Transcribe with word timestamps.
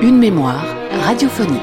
Une 0.00 0.16
mémoire 0.16 0.64
radiophonique. 1.02 1.60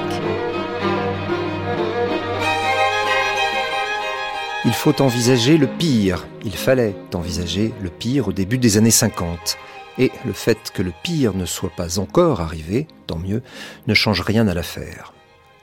Il 4.65 4.71
faut 4.73 5.01
envisager 5.01 5.57
le 5.57 5.65
pire. 5.65 6.27
Il 6.45 6.55
fallait 6.55 6.95
envisager 7.15 7.73
le 7.81 7.89
pire 7.89 8.27
au 8.27 8.33
début 8.33 8.59
des 8.59 8.77
années 8.77 8.91
50. 8.91 9.57
Et 9.97 10.11
le 10.25 10.33
fait 10.33 10.69
que 10.71 10.83
le 10.83 10.93
pire 11.01 11.33
ne 11.33 11.45
soit 11.45 11.71
pas 11.75 11.97
encore 11.97 12.39
arrivé, 12.39 12.87
tant 13.07 13.17
mieux, 13.17 13.41
ne 13.87 13.95
change 13.95 14.21
rien 14.21 14.47
à 14.47 14.53
l'affaire. 14.53 15.11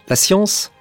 La 0.09 0.17
science 0.17 0.73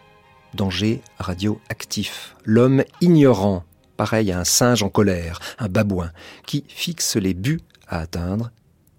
Danger 0.56 1.02
radioactif. 1.20 2.36
L'homme 2.46 2.84
ignorant, 3.00 3.64
pareil 3.96 4.32
à 4.32 4.40
un 4.40 4.44
singe 4.44 4.82
en 4.82 4.90
colère, 4.90 5.40
un 5.60 5.68
babouin, 5.68 6.12
qui 6.48 6.64
fixe 6.68 7.16
les 7.16 7.36
buts 7.36 7.62
à 7.88 8.00
atteindre. 8.00 8.50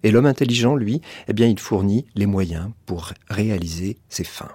Et 0.03 0.11
l'homme 0.11 0.25
intelligent, 0.25 0.75
lui, 0.75 1.01
eh 1.27 1.33
bien, 1.33 1.47
il 1.47 1.59
fournit 1.59 2.05
les 2.15 2.25
moyens 2.25 2.69
pour 2.85 3.13
réaliser 3.29 3.97
ses 4.09 4.23
fins. 4.23 4.51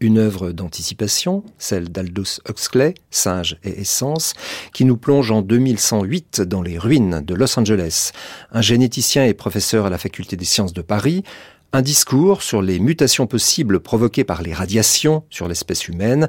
Une 0.00 0.18
œuvre 0.18 0.52
d'anticipation, 0.52 1.42
celle 1.58 1.88
d'Aldous 1.88 2.38
Huxley, 2.48 2.94
Singe 3.10 3.56
et 3.64 3.80
Essence, 3.80 4.34
qui 4.72 4.84
nous 4.84 4.96
plonge 4.96 5.32
en 5.32 5.42
2108 5.42 6.42
dans 6.42 6.62
les 6.62 6.78
ruines 6.78 7.20
de 7.24 7.34
Los 7.34 7.58
Angeles. 7.58 8.12
Un 8.52 8.60
généticien 8.60 9.24
et 9.24 9.34
professeur 9.34 9.86
à 9.86 9.90
la 9.90 9.98
faculté 9.98 10.36
des 10.36 10.44
sciences 10.44 10.72
de 10.72 10.82
Paris, 10.82 11.24
un 11.72 11.82
discours 11.82 12.42
sur 12.42 12.62
les 12.62 12.78
mutations 12.78 13.26
possibles 13.26 13.80
provoquées 13.80 14.24
par 14.24 14.42
les 14.42 14.54
radiations 14.54 15.24
sur 15.30 15.48
l'espèce 15.48 15.88
humaine. 15.88 16.28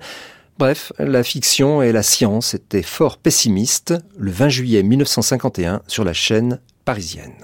Bref, 0.57 0.91
la 0.97 1.23
fiction 1.23 1.83
et 1.83 1.91
la 1.91 2.03
science 2.03 2.55
étaient 2.55 2.81
fort 2.81 3.17
pessimistes 3.17 3.93
le 4.17 4.31
20 4.31 4.49
juillet 4.49 4.83
1951 4.83 5.81
sur 5.87 6.03
la 6.03 6.13
chaîne 6.13 6.59
parisienne. 6.85 7.35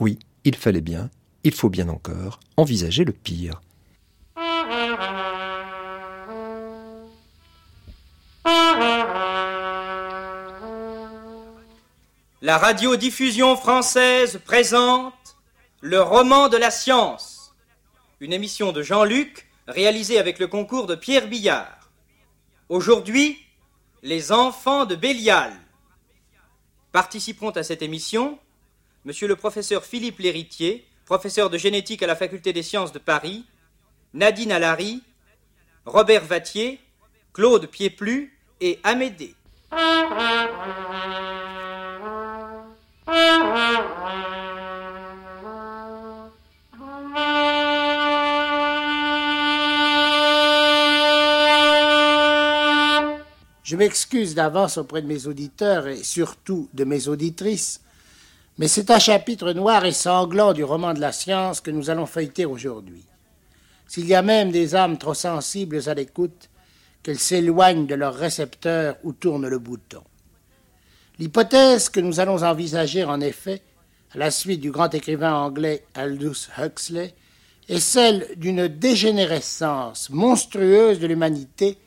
Oui, 0.00 0.18
il 0.44 0.56
fallait 0.56 0.80
bien, 0.80 1.10
il 1.44 1.52
faut 1.52 1.68
bien 1.68 1.90
encore, 1.90 2.40
envisager 2.56 3.04
le 3.04 3.12
pire. 3.12 3.60
La 12.42 12.56
radiodiffusion 12.56 13.54
française 13.56 14.40
présente 14.46 15.36
Le 15.82 16.00
roman 16.00 16.48
de 16.48 16.56
la 16.56 16.70
science, 16.70 17.54
une 18.20 18.32
émission 18.32 18.72
de 18.72 18.82
Jean-Luc 18.82 19.50
réalisée 19.68 20.18
avec 20.18 20.38
le 20.38 20.46
concours 20.46 20.86
de 20.86 20.94
Pierre 20.94 21.28
Billard. 21.28 21.90
Aujourd'hui, 22.70 23.38
les 24.02 24.32
enfants 24.32 24.86
de 24.86 24.94
Bélial. 24.94 25.52
Participeront 26.90 27.50
à 27.50 27.62
cette 27.62 27.82
émission 27.82 28.38
Monsieur 29.06 29.28
le 29.28 29.36
professeur 29.36 29.82
Philippe 29.82 30.18
Léritier, 30.18 30.84
professeur 31.06 31.48
de 31.48 31.56
génétique 31.56 32.02
à 32.02 32.06
la 32.06 32.14
Faculté 32.14 32.52
des 32.52 32.62
sciences 32.62 32.92
de 32.92 32.98
Paris, 32.98 33.46
Nadine 34.12 34.52
Alary, 34.52 35.02
Robert 35.86 36.26
Vattier, 36.26 36.78
Claude 37.32 37.66
Pieplu 37.66 38.38
et 38.60 38.78
Amédée. 38.82 39.34
Je 53.62 53.76
m'excuse 53.76 54.34
d'avance 54.34 54.76
auprès 54.76 55.00
de 55.00 55.06
mes 55.06 55.26
auditeurs 55.26 55.86
et 55.86 56.02
surtout 56.02 56.68
de 56.74 56.84
mes 56.84 57.08
auditrices, 57.08 57.80
mais 58.60 58.68
c'est 58.68 58.90
un 58.90 58.98
chapitre 58.98 59.54
noir 59.54 59.86
et 59.86 59.92
sanglant 59.92 60.52
du 60.52 60.64
roman 60.64 60.92
de 60.92 61.00
la 61.00 61.12
science 61.12 61.62
que 61.62 61.70
nous 61.70 61.88
allons 61.88 62.04
feuilleter 62.04 62.44
aujourd'hui. 62.44 63.06
S'il 63.88 64.06
y 64.06 64.14
a 64.14 64.20
même 64.20 64.50
des 64.50 64.74
âmes 64.74 64.98
trop 64.98 65.14
sensibles 65.14 65.80
à 65.88 65.94
l'écoute, 65.94 66.50
qu'elles 67.02 67.18
s'éloignent 67.18 67.86
de 67.86 67.94
leur 67.94 68.14
récepteur 68.14 68.96
où 69.02 69.14
tourne 69.14 69.48
le 69.48 69.58
bouton. 69.58 70.02
L'hypothèse 71.18 71.88
que 71.88 72.00
nous 72.00 72.20
allons 72.20 72.42
envisager, 72.42 73.02
en 73.02 73.22
effet, 73.22 73.62
à 74.14 74.18
la 74.18 74.30
suite 74.30 74.60
du 74.60 74.70
grand 74.70 74.92
écrivain 74.92 75.32
anglais 75.32 75.86
Aldous 75.94 76.48
Huxley, 76.58 77.14
est 77.70 77.80
celle 77.80 78.26
d'une 78.36 78.68
dégénérescence 78.68 80.10
monstrueuse 80.10 81.00
de 81.00 81.06
l'humanité, 81.06 81.78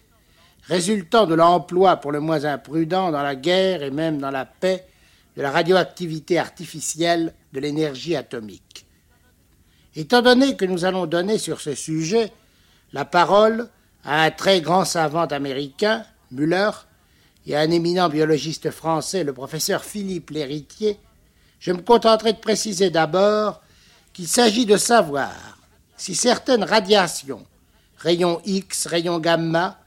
résultant 0.64 1.28
de 1.28 1.36
l'emploi 1.36 1.98
pour 1.98 2.12
le 2.12 2.20
moins 2.20 2.46
imprudent 2.46 3.12
dans 3.12 3.22
la 3.22 3.36
guerre 3.36 3.84
et 3.84 3.92
même 3.92 4.18
dans 4.18 4.32
la 4.32 4.46
paix 4.46 4.88
de 5.36 5.42
la 5.42 5.52
radioactivité 5.52 6.40
artificielle 6.40 7.34
de 7.54 7.60
l'énergie 7.60 8.16
atomique. 8.16 8.86
Étant 9.96 10.22
donné 10.22 10.56
que 10.56 10.66
nous 10.66 10.86
allons 10.86 11.06
donner 11.06 11.38
sur 11.38 11.62
ce 11.62 11.76
sujet 11.76 12.32
la 12.94 13.06
parole 13.06 13.70
à 14.04 14.24
un 14.24 14.32
très 14.32 14.62
grand 14.62 14.86
savant 14.86 15.26
américain, 15.26 16.06
Müller, 16.32 16.72
et 17.46 17.56
un 17.56 17.70
éminent 17.72 18.10
biologiste 18.10 18.72
français, 18.72 19.24
le 19.24 19.34
professeur 19.34 19.84
Philippe 19.84 20.30
Léritier, 20.30 20.98
je 21.60 21.72
me 21.72 21.82
contenterai 21.82 22.34
de 22.34 22.40
préciser 22.40 22.90
d'abord 22.90 23.62
qu'il 24.14 24.28
s'agit 24.28 24.66
de 24.66 24.78
savoir 24.78 25.58
si 25.98 26.16
certaines 26.16 26.64
radiations, 26.64 27.46
rayons 27.98 28.42
X, 28.46 28.88
rayons 28.88 29.20
gamma, 29.20 29.80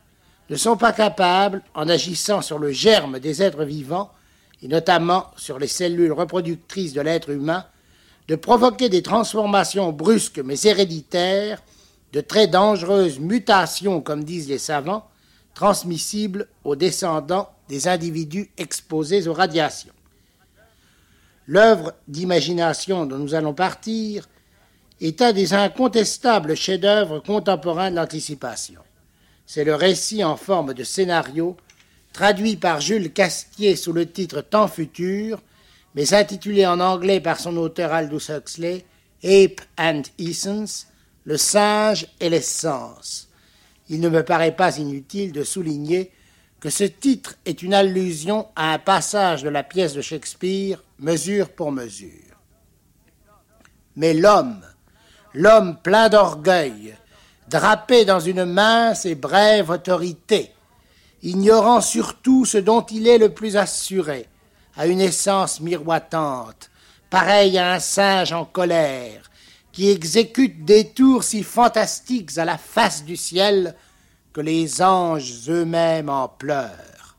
ne 0.48 0.56
sont 0.56 0.76
pas 0.76 0.92
capables, 0.92 1.62
en 1.74 1.88
agissant 1.88 2.40
sur 2.40 2.58
le 2.58 2.70
germe 2.70 3.18
des 3.18 3.42
êtres 3.42 3.64
vivants, 3.64 4.12
et 4.62 4.68
notamment 4.68 5.26
sur 5.36 5.58
les 5.58 5.66
cellules 5.66 6.12
reproductrices 6.12 6.92
de 6.92 7.00
l'être 7.00 7.30
humain, 7.30 7.66
de 8.28 8.36
provoquer 8.36 8.88
des 8.88 9.02
transformations 9.02 9.92
brusques 9.92 10.40
mais 10.44 10.60
héréditaires, 10.62 11.62
de 12.12 12.20
très 12.20 12.46
dangereuses 12.46 13.18
mutations, 13.18 14.00
comme 14.00 14.24
disent 14.24 14.48
les 14.48 14.58
savants, 14.58 15.08
transmissibles 15.54 16.48
aux 16.64 16.76
descendants 16.76 17.50
des 17.68 17.88
individus 17.88 18.50
exposés 18.58 19.26
aux 19.28 19.32
radiations. 19.32 19.92
L'œuvre 21.46 21.94
d'imagination 22.08 23.06
dont 23.06 23.18
nous 23.18 23.34
allons 23.34 23.54
partir 23.54 24.28
est 25.00 25.22
un 25.22 25.32
des 25.32 25.54
incontestables 25.54 26.56
chefs-d'œuvre 26.56 27.20
contemporains 27.20 27.90
de 27.90 27.96
l'anticipation. 27.96 28.80
C'est 29.46 29.64
le 29.64 29.74
récit 29.74 30.24
en 30.24 30.36
forme 30.36 30.74
de 30.74 30.82
scénario, 30.82 31.56
traduit 32.16 32.56
par 32.56 32.80
Jules 32.80 33.12
Castier 33.12 33.76
sous 33.76 33.92
le 33.92 34.10
titre 34.10 34.40
Temps 34.40 34.68
futur, 34.68 35.40
mais 35.94 36.14
intitulé 36.14 36.66
en 36.66 36.80
anglais 36.80 37.20
par 37.20 37.38
son 37.38 37.56
auteur 37.56 37.92
Aldous 37.92 38.30
Huxley, 38.30 38.84
Ape 39.22 39.60
and 39.78 40.02
Essence, 40.18 40.88
Le 41.24 41.36
singe 41.36 42.06
et 42.20 42.30
l'essence 42.30 43.26
il 43.88 44.00
ne 44.00 44.08
me 44.08 44.24
paraît 44.24 44.56
pas 44.56 44.78
inutile 44.78 45.32
de 45.32 45.44
souligner 45.44 46.10
que 46.60 46.70
ce 46.70 46.84
titre 46.84 47.36
est 47.44 47.62
une 47.62 47.74
allusion 47.74 48.48
à 48.56 48.72
un 48.72 48.78
passage 48.78 49.42
de 49.42 49.48
la 49.48 49.62
pièce 49.62 49.94
de 49.94 50.00
Shakespeare, 50.00 50.82
mesure 50.98 51.50
pour 51.50 51.70
mesure. 51.70 52.10
Mais 53.94 54.14
l'homme, 54.14 54.62
l'homme 55.34 55.76
plein 55.82 56.08
d'orgueil, 56.08 56.94
drapé 57.48 58.04
dans 58.04 58.20
une 58.20 58.44
mince 58.44 59.06
et 59.06 59.14
brève 59.14 59.70
autorité, 59.70 60.52
ignorant 61.22 61.80
surtout 61.80 62.44
ce 62.44 62.58
dont 62.58 62.82
il 62.82 63.08
est 63.08 63.18
le 63.18 63.30
plus 63.30 63.56
assuré, 63.56 64.26
à 64.76 64.86
une 64.86 65.00
essence 65.00 65.60
miroitante, 65.60 66.70
pareil 67.10 67.58
à 67.58 67.72
un 67.72 67.80
singe 67.80 68.32
en 68.32 68.44
colère, 68.44 69.30
qui 69.72 69.90
exécute 69.90 70.64
des 70.64 70.88
tours 70.88 71.24
si 71.24 71.42
fantastiques 71.42 72.38
à 72.38 72.44
la 72.44 72.58
face 72.58 73.04
du 73.04 73.16
ciel 73.16 73.74
que 74.32 74.40
les 74.40 74.82
anges 74.82 75.48
eux-mêmes 75.48 76.08
en 76.08 76.28
pleurent. 76.28 77.16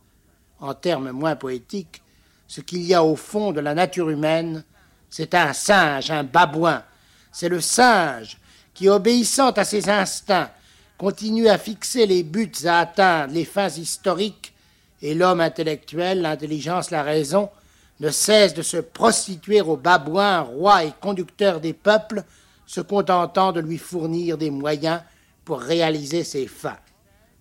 En 0.60 0.74
termes 0.74 1.12
moins 1.12 1.36
poétiques, 1.36 2.02
ce 2.48 2.62
qu'il 2.62 2.84
y 2.84 2.94
a 2.94 3.04
au 3.04 3.16
fond 3.16 3.52
de 3.52 3.60
la 3.60 3.76
nature 3.76 4.10
humaine, 4.10 4.64
c'est 5.10 5.36
un 5.36 5.54
singe, 5.54 6.12
un 6.12 6.24
babouin. 6.24 6.84
C'est 7.32 7.50
le 7.50 7.62
singe 7.62 8.38
qui, 8.74 8.90
obéissant 8.90 9.52
à 9.52 9.64
ses 9.64 9.90
instincts, 9.90 10.52
continue 10.98 11.48
à 11.48 11.58
fixer 11.58 12.06
les 12.06 12.24
buts 12.24 12.52
à 12.66 12.80
atteindre, 12.80 13.34
les 13.34 13.46
fins 13.46 13.70
historiques, 13.70 14.54
et 15.02 15.14
l'homme 15.14 15.42
intellectuel, 15.42 16.22
l'intelligence, 16.22 16.90
la 16.90 17.04
raison, 17.04 17.50
ne 18.00 18.10
cesse 18.10 18.54
de 18.54 18.62
se 18.62 18.78
prostituer 18.78 19.62
au 19.62 19.78
babouin, 19.78 20.42
roi 20.42 20.84
et 20.84 20.94
conducteur 21.00 21.60
des 21.60 21.74
peuples, 21.74 22.24
se 22.66 22.82
contentant 22.82 23.52
de 23.52 23.60
lui 23.60 23.78
fournir 23.78 24.38
des 24.38 24.52
moyens 24.52 25.02
pour 25.46 25.62
réaliser 25.62 26.24
ses 26.24 26.48
fins. 26.48 26.78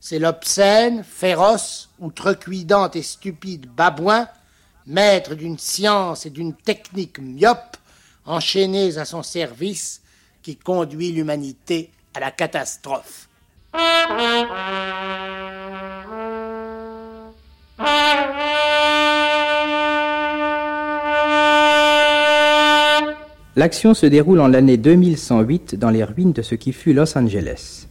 C'est 0.00 0.18
l'obscène, 0.18 1.02
féroce, 1.02 1.88
outrecuidant 1.98 2.90
et 2.90 3.02
stupide 3.02 3.66
babouin, 3.66 4.28
maître 4.86 5.34
d'une 5.34 5.58
science 5.58 6.26
et 6.26 6.30
d'une 6.30 6.54
technique 6.54 7.18
myope, 7.18 7.76
enchaînés 8.24 8.98
à 8.98 9.04
son 9.04 9.22
service, 9.22 10.02
qui 10.42 10.56
conduit 10.56 11.10
l'humanité 11.10 11.90
à 12.14 12.20
la 12.20 12.30
catastrophe. 12.30 13.25
L'action 23.58 23.94
se 23.94 24.04
déroule 24.04 24.40
en 24.40 24.48
l'année 24.48 24.76
2108 24.76 25.76
dans 25.76 25.88
les 25.88 26.04
ruines 26.04 26.32
de 26.32 26.42
ce 26.42 26.54
qui 26.54 26.72
fut 26.72 26.92
Los 26.92 27.16
Angeles. 27.16 27.88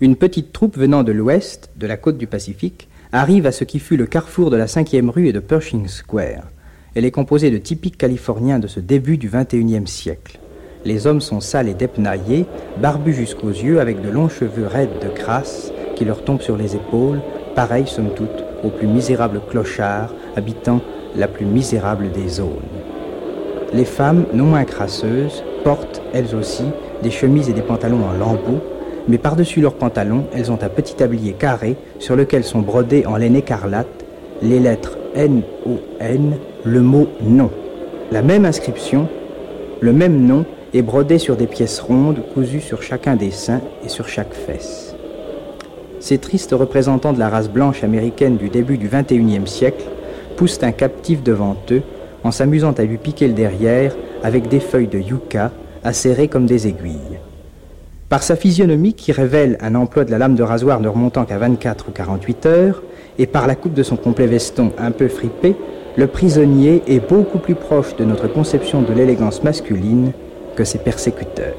Une 0.00 0.16
petite 0.16 0.52
troupe 0.52 0.76
venant 0.76 1.04
de 1.04 1.12
l'ouest, 1.12 1.70
de 1.76 1.86
la 1.86 1.96
côte 1.96 2.18
du 2.18 2.26
Pacifique, 2.26 2.88
arrive 3.12 3.46
à 3.46 3.52
ce 3.52 3.62
qui 3.62 3.78
fut 3.78 3.96
le 3.96 4.06
carrefour 4.06 4.50
de 4.50 4.56
la 4.56 4.66
5e 4.66 5.08
rue 5.08 5.28
et 5.28 5.32
de 5.32 5.38
Pershing 5.38 5.86
Square. 5.86 6.50
Elle 6.96 7.04
est 7.04 7.12
composée 7.12 7.52
de 7.52 7.58
typiques 7.58 7.96
californiens 7.96 8.58
de 8.58 8.66
ce 8.66 8.80
début 8.80 9.16
du 9.16 9.30
XXIe 9.30 9.86
siècle. 9.86 10.40
Les 10.84 11.06
hommes 11.06 11.22
sont 11.22 11.40
sales 11.40 11.68
et 11.68 11.74
dépenaillés, 11.74 12.44
barbus 12.76 13.14
jusqu'aux 13.14 13.48
yeux, 13.48 13.80
avec 13.80 14.02
de 14.02 14.10
longs 14.10 14.28
cheveux 14.28 14.66
raides 14.66 14.98
de 15.02 15.08
crasse 15.08 15.72
qui 15.96 16.04
leur 16.04 16.22
tombent 16.22 16.42
sur 16.42 16.58
les 16.58 16.76
épaules, 16.76 17.20
pareils, 17.54 17.86
somme 17.86 18.10
toute, 18.14 18.44
aux 18.62 18.68
plus 18.68 18.86
misérables 18.86 19.40
clochards 19.48 20.12
habitant 20.36 20.80
la 21.16 21.26
plus 21.26 21.46
misérable 21.46 22.10
des 22.10 22.28
zones. 22.28 22.48
Les 23.72 23.86
femmes, 23.86 24.26
non 24.34 24.44
moins 24.44 24.64
crasseuses, 24.64 25.42
portent, 25.64 26.02
elles 26.12 26.34
aussi, 26.34 26.64
des 27.02 27.10
chemises 27.10 27.48
et 27.48 27.54
des 27.54 27.62
pantalons 27.62 28.04
en 28.04 28.12
lambeaux, 28.12 28.60
mais 29.08 29.18
par-dessus 29.18 29.60
leurs 29.60 29.74
pantalons, 29.74 30.26
elles 30.34 30.52
ont 30.52 30.58
un 30.62 30.68
petit 30.68 30.94
tablier 30.94 31.32
carré 31.32 31.76
sur 31.98 32.14
lequel 32.14 32.44
sont 32.44 32.60
brodés 32.60 33.06
en 33.06 33.16
laine 33.16 33.36
écarlate 33.36 34.04
les 34.42 34.58
lettres 34.58 34.98
N-O-N, 35.14 36.34
le 36.64 36.80
mot 36.80 37.08
non. 37.22 37.50
La 38.10 38.22
même 38.22 38.44
inscription, 38.44 39.08
le 39.80 39.92
même 39.92 40.26
nom 40.26 40.44
est 40.74 40.82
brodé 40.82 41.18
sur 41.18 41.36
des 41.36 41.46
pièces 41.46 41.80
rondes 41.80 42.20
cousues 42.34 42.60
sur 42.60 42.82
chacun 42.82 43.14
des 43.14 43.30
seins 43.30 43.60
et 43.84 43.88
sur 43.88 44.08
chaque 44.08 44.34
fesse. 44.34 44.94
Ces 46.00 46.18
tristes 46.18 46.52
représentants 46.52 47.12
de 47.12 47.18
la 47.18 47.30
race 47.30 47.48
blanche 47.48 47.84
américaine 47.84 48.36
du 48.36 48.50
début 48.50 48.76
du 48.76 48.88
XXIe 48.88 49.46
siècle 49.46 49.84
poussent 50.36 50.62
un 50.62 50.72
captif 50.72 51.22
devant 51.22 51.56
eux 51.70 51.82
en 52.24 52.32
s'amusant 52.32 52.72
à 52.72 52.82
lui 52.82 52.98
piquer 52.98 53.28
le 53.28 53.34
derrière 53.34 53.94
avec 54.22 54.48
des 54.48 54.60
feuilles 54.60 54.88
de 54.88 54.98
yucca 54.98 55.52
acérées 55.84 56.28
comme 56.28 56.46
des 56.46 56.66
aiguilles. 56.66 57.18
Par 58.08 58.22
sa 58.22 58.36
physionomie 58.36 58.94
qui 58.94 59.12
révèle 59.12 59.56
un 59.60 59.74
emploi 59.74 60.04
de 60.04 60.10
la 60.10 60.18
lame 60.18 60.34
de 60.34 60.42
rasoir 60.42 60.80
ne 60.80 60.88
remontant 60.88 61.24
qu'à 61.24 61.38
24 61.38 61.88
ou 61.88 61.92
48 61.92 62.46
heures, 62.46 62.82
et 63.18 63.26
par 63.26 63.46
la 63.46 63.54
coupe 63.54 63.74
de 63.74 63.82
son 63.82 63.96
complet 63.96 64.26
veston 64.26 64.72
un 64.78 64.90
peu 64.90 65.08
fripé, 65.08 65.54
le 65.96 66.06
prisonnier 66.06 66.82
est 66.88 67.06
beaucoup 67.06 67.38
plus 67.38 67.54
proche 67.54 67.94
de 67.96 68.04
notre 68.04 68.26
conception 68.26 68.82
de 68.82 68.92
l'élégance 68.92 69.42
masculine 69.44 70.12
que 70.54 70.64
ses 70.64 70.78
persécuteurs. 70.78 71.56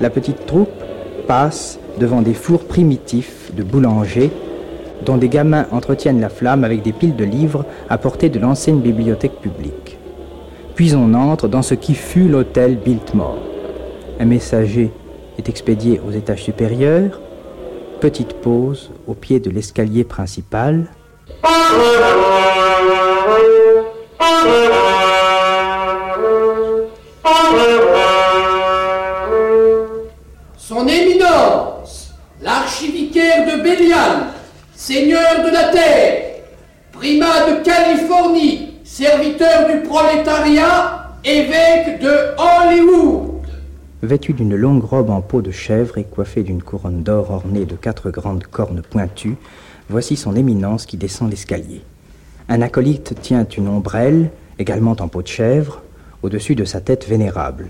La 0.00 0.10
petite 0.10 0.46
troupe 0.46 0.82
passe 1.26 1.78
devant 1.98 2.22
des 2.22 2.34
fours 2.34 2.64
primitifs 2.64 3.52
de 3.54 3.62
boulanger 3.62 4.30
dont 5.04 5.16
des 5.16 5.28
gamins 5.28 5.66
entretiennent 5.72 6.20
la 6.20 6.28
flamme 6.28 6.64
avec 6.64 6.82
des 6.82 6.92
piles 6.92 7.16
de 7.16 7.24
livres 7.24 7.64
apportés 7.88 8.28
de 8.28 8.38
l'ancienne 8.38 8.80
bibliothèque 8.80 9.40
publique. 9.40 9.98
Puis 10.74 10.94
on 10.94 11.14
entre 11.14 11.48
dans 11.48 11.62
ce 11.62 11.74
qui 11.74 11.94
fut 11.94 12.28
l'hôtel 12.28 12.76
Biltmore. 12.76 13.38
Un 14.20 14.26
messager 14.26 14.90
est 15.38 15.48
expédié 15.48 16.00
aux 16.06 16.12
étages 16.12 16.42
supérieurs. 16.42 17.20
Petite 18.00 18.34
pause 18.34 18.90
au 19.06 19.14
pied 19.14 19.40
de 19.40 19.50
l'escalier 19.50 20.04
principal. 20.04 20.86
Prolétariat, 39.96 41.16
évêque 41.24 42.02
de 42.02 42.12
Hollywood. 42.36 43.46
Vêtu 44.02 44.34
d'une 44.34 44.54
longue 44.54 44.84
robe 44.84 45.08
en 45.08 45.22
peau 45.22 45.40
de 45.40 45.50
chèvre 45.50 45.96
et 45.96 46.04
coiffé 46.04 46.42
d'une 46.42 46.62
couronne 46.62 47.02
d'or 47.02 47.30
ornée 47.30 47.64
de 47.64 47.76
quatre 47.76 48.10
grandes 48.10 48.44
cornes 48.44 48.82
pointues, 48.82 49.36
voici 49.88 50.16
son 50.16 50.36
éminence 50.36 50.84
qui 50.84 50.98
descend 50.98 51.30
l'escalier. 51.30 51.80
Un 52.50 52.60
acolyte 52.60 53.14
tient 53.22 53.48
une 53.48 53.68
ombrelle, 53.68 54.28
également 54.58 54.96
en 55.00 55.08
peau 55.08 55.22
de 55.22 55.28
chèvre, 55.28 55.80
au-dessus 56.22 56.56
de 56.56 56.66
sa 56.66 56.82
tête 56.82 57.08
vénérable. 57.08 57.68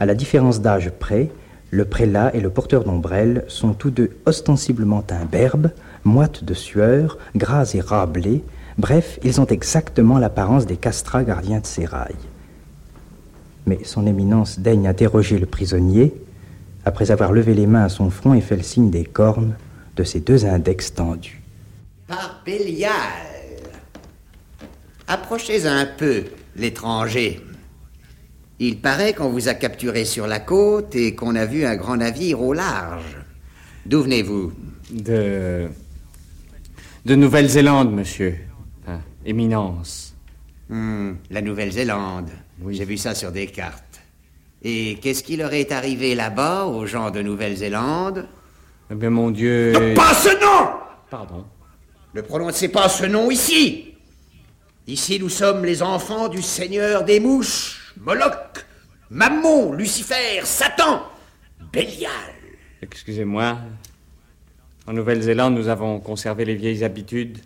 À 0.00 0.06
la 0.06 0.16
différence 0.16 0.60
d'âge 0.60 0.90
près, 0.90 1.30
le 1.70 1.84
prélat 1.84 2.34
et 2.34 2.40
le 2.40 2.50
porteur 2.50 2.82
d'ombrelle 2.82 3.44
sont 3.46 3.74
tous 3.74 3.90
deux 3.90 4.10
ostensiblement 4.26 5.04
imberbes, 5.08 5.70
moites 6.02 6.42
de 6.42 6.54
sueur, 6.54 7.16
gras 7.36 7.70
et 7.74 7.80
rablés, 7.80 8.42
bref, 8.78 9.18
ils 9.22 9.40
ont 9.40 9.46
exactement 9.46 10.18
l'apparence 10.18 10.66
des 10.66 10.76
castrats 10.76 11.24
gardiens 11.24 11.60
de 11.60 11.66
sérail. 11.66 12.16
Mais 13.66 13.80
son 13.84 14.06
éminence 14.06 14.58
daigne 14.58 14.86
interroger 14.86 15.38
le 15.38 15.46
prisonnier, 15.46 16.14
après 16.84 17.10
avoir 17.10 17.32
levé 17.32 17.54
les 17.54 17.66
mains 17.66 17.84
à 17.84 17.88
son 17.88 18.10
front 18.10 18.34
et 18.34 18.40
fait 18.40 18.56
le 18.56 18.62
signe 18.62 18.90
des 18.90 19.04
cornes 19.04 19.56
de 19.96 20.04
ses 20.04 20.20
deux 20.20 20.44
index 20.44 20.94
tendus. 20.94 21.40
Par 22.06 22.42
Bélial. 22.44 22.90
Approchez 25.08 25.66
un 25.66 25.86
peu, 25.86 26.24
l'étranger. 26.56 27.40
Il 28.58 28.78
paraît 28.80 29.14
qu'on 29.14 29.30
vous 29.30 29.48
a 29.48 29.54
capturé 29.54 30.04
sur 30.04 30.26
la 30.26 30.40
côte 30.40 30.94
et 30.94 31.14
qu'on 31.14 31.34
a 31.34 31.44
vu 31.44 31.64
un 31.64 31.76
grand 31.76 31.96
navire 31.96 32.40
au 32.40 32.52
large. 32.52 33.16
D'où 33.86 34.02
venez-vous? 34.02 34.52
De. 34.90 35.68
De 37.04 37.14
Nouvelle-Zélande, 37.14 37.92
monsieur. 37.92 38.38
Éminence. 39.24 40.14
Hmm, 40.68 41.14
La 41.30 41.40
Nouvelle-Zélande. 41.42 42.30
Oui. 42.60 42.74
J'ai 42.74 42.84
vu 42.84 42.96
ça 42.96 43.14
sur 43.14 43.32
des 43.32 43.46
cartes. 43.46 44.00
Et 44.62 44.98
qu'est-ce 45.02 45.22
qui 45.22 45.36
leur 45.36 45.52
est 45.52 45.72
arrivé 45.72 46.14
là-bas, 46.14 46.64
aux 46.66 46.86
gens 46.86 47.10
de 47.10 47.20
Nouvelle-Zélande? 47.20 48.26
Eh 48.90 48.94
bien, 48.94 49.10
mon 49.10 49.30
Dieu. 49.30 49.72
Pas 49.94 50.14
ce 50.14 50.28
nom 50.40 50.70
Pardon. 51.10 51.44
Ne 52.14 52.20
prononcez 52.20 52.68
pas 52.68 52.88
ce 52.88 53.04
nom 53.06 53.30
ici 53.30 53.94
Ici, 54.86 55.18
nous 55.18 55.30
sommes 55.30 55.64
les 55.64 55.82
enfants 55.82 56.28
du 56.28 56.42
Seigneur 56.42 57.04
des 57.04 57.18
mouches, 57.18 57.94
Moloch, 57.98 58.66
Mammon, 59.08 59.72
Lucifer, 59.72 60.42
Satan, 60.44 61.02
Bélial. 61.72 62.10
Excusez-moi. 62.82 63.58
En 64.86 64.92
Nouvelle-Zélande, 64.92 65.54
nous 65.54 65.68
avons 65.68 66.00
conservé 66.00 66.44
les 66.44 66.54
vieilles 66.54 66.84
habitudes. 66.84 67.38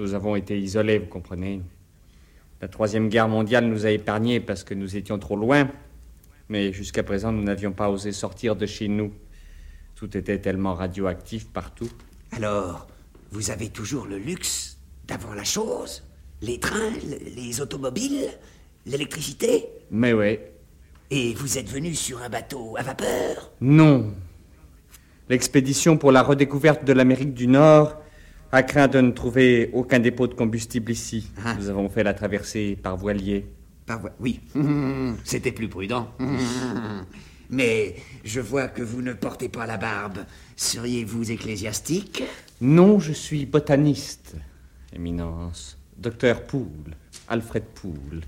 Nous 0.00 0.14
avons 0.14 0.34
été 0.34 0.58
isolés, 0.58 0.98
vous 0.98 1.08
comprenez. 1.08 1.60
La 2.62 2.68
Troisième 2.68 3.10
Guerre 3.10 3.28
mondiale 3.28 3.66
nous 3.66 3.84
a 3.84 3.90
épargnés 3.90 4.40
parce 4.40 4.64
que 4.64 4.72
nous 4.72 4.96
étions 4.96 5.18
trop 5.18 5.36
loin. 5.36 5.70
Mais 6.48 6.72
jusqu'à 6.72 7.02
présent, 7.02 7.32
nous 7.32 7.42
n'avions 7.42 7.72
pas 7.72 7.90
osé 7.90 8.10
sortir 8.10 8.56
de 8.56 8.64
chez 8.64 8.88
nous. 8.88 9.12
Tout 9.96 10.16
était 10.16 10.38
tellement 10.38 10.72
radioactif 10.72 11.48
partout. 11.48 11.90
Alors, 12.32 12.86
vous 13.30 13.50
avez 13.50 13.68
toujours 13.68 14.06
le 14.06 14.16
luxe 14.16 14.78
d'avoir 15.06 15.34
la 15.34 15.44
chose 15.44 16.02
Les 16.40 16.58
trains, 16.58 16.92
le- 17.06 17.18
les 17.36 17.60
automobiles, 17.60 18.26
l'électricité? 18.86 19.66
Mais 19.90 20.14
ouais, 20.14 20.50
Et 21.10 21.34
vous 21.34 21.58
êtes 21.58 21.68
venu 21.68 21.94
sur 21.94 22.22
un 22.22 22.30
bateau 22.30 22.74
à 22.78 22.82
vapeur? 22.82 23.50
Non. 23.60 24.14
L'expédition 25.28 25.98
pour 25.98 26.10
la 26.10 26.22
redécouverte 26.22 26.84
de 26.86 26.92
l'Amérique 26.94 27.34
du 27.34 27.46
Nord 27.48 27.99
a 28.52 28.62
craint 28.62 28.88
de 28.88 29.00
ne 29.00 29.10
trouver 29.12 29.70
aucun 29.72 29.98
dépôt 29.98 30.26
de 30.26 30.34
combustible 30.34 30.90
ici. 30.92 31.28
Ah. 31.44 31.54
Nous 31.54 31.68
avons 31.68 31.88
fait 31.88 32.02
la 32.02 32.14
traversée 32.14 32.76
par 32.80 32.96
voilier. 32.96 33.46
Par 33.86 34.00
voie- 34.00 34.12
Oui, 34.20 34.40
c'était 35.24 35.52
plus 35.52 35.68
prudent. 35.68 36.08
Mais 37.50 37.96
je 38.24 38.40
vois 38.40 38.68
que 38.68 38.82
vous 38.82 39.02
ne 39.02 39.12
portez 39.12 39.48
pas 39.48 39.66
la 39.66 39.76
barbe. 39.76 40.18
Seriez-vous 40.56 41.32
ecclésiastique? 41.32 42.22
Non, 42.60 43.00
je 43.00 43.12
suis 43.12 43.46
botaniste, 43.46 44.36
Éminence. 44.94 45.76
Docteur 45.98 46.42
Poole, 46.44 46.94
Alfred 47.28 47.64
Poole. 47.64 48.20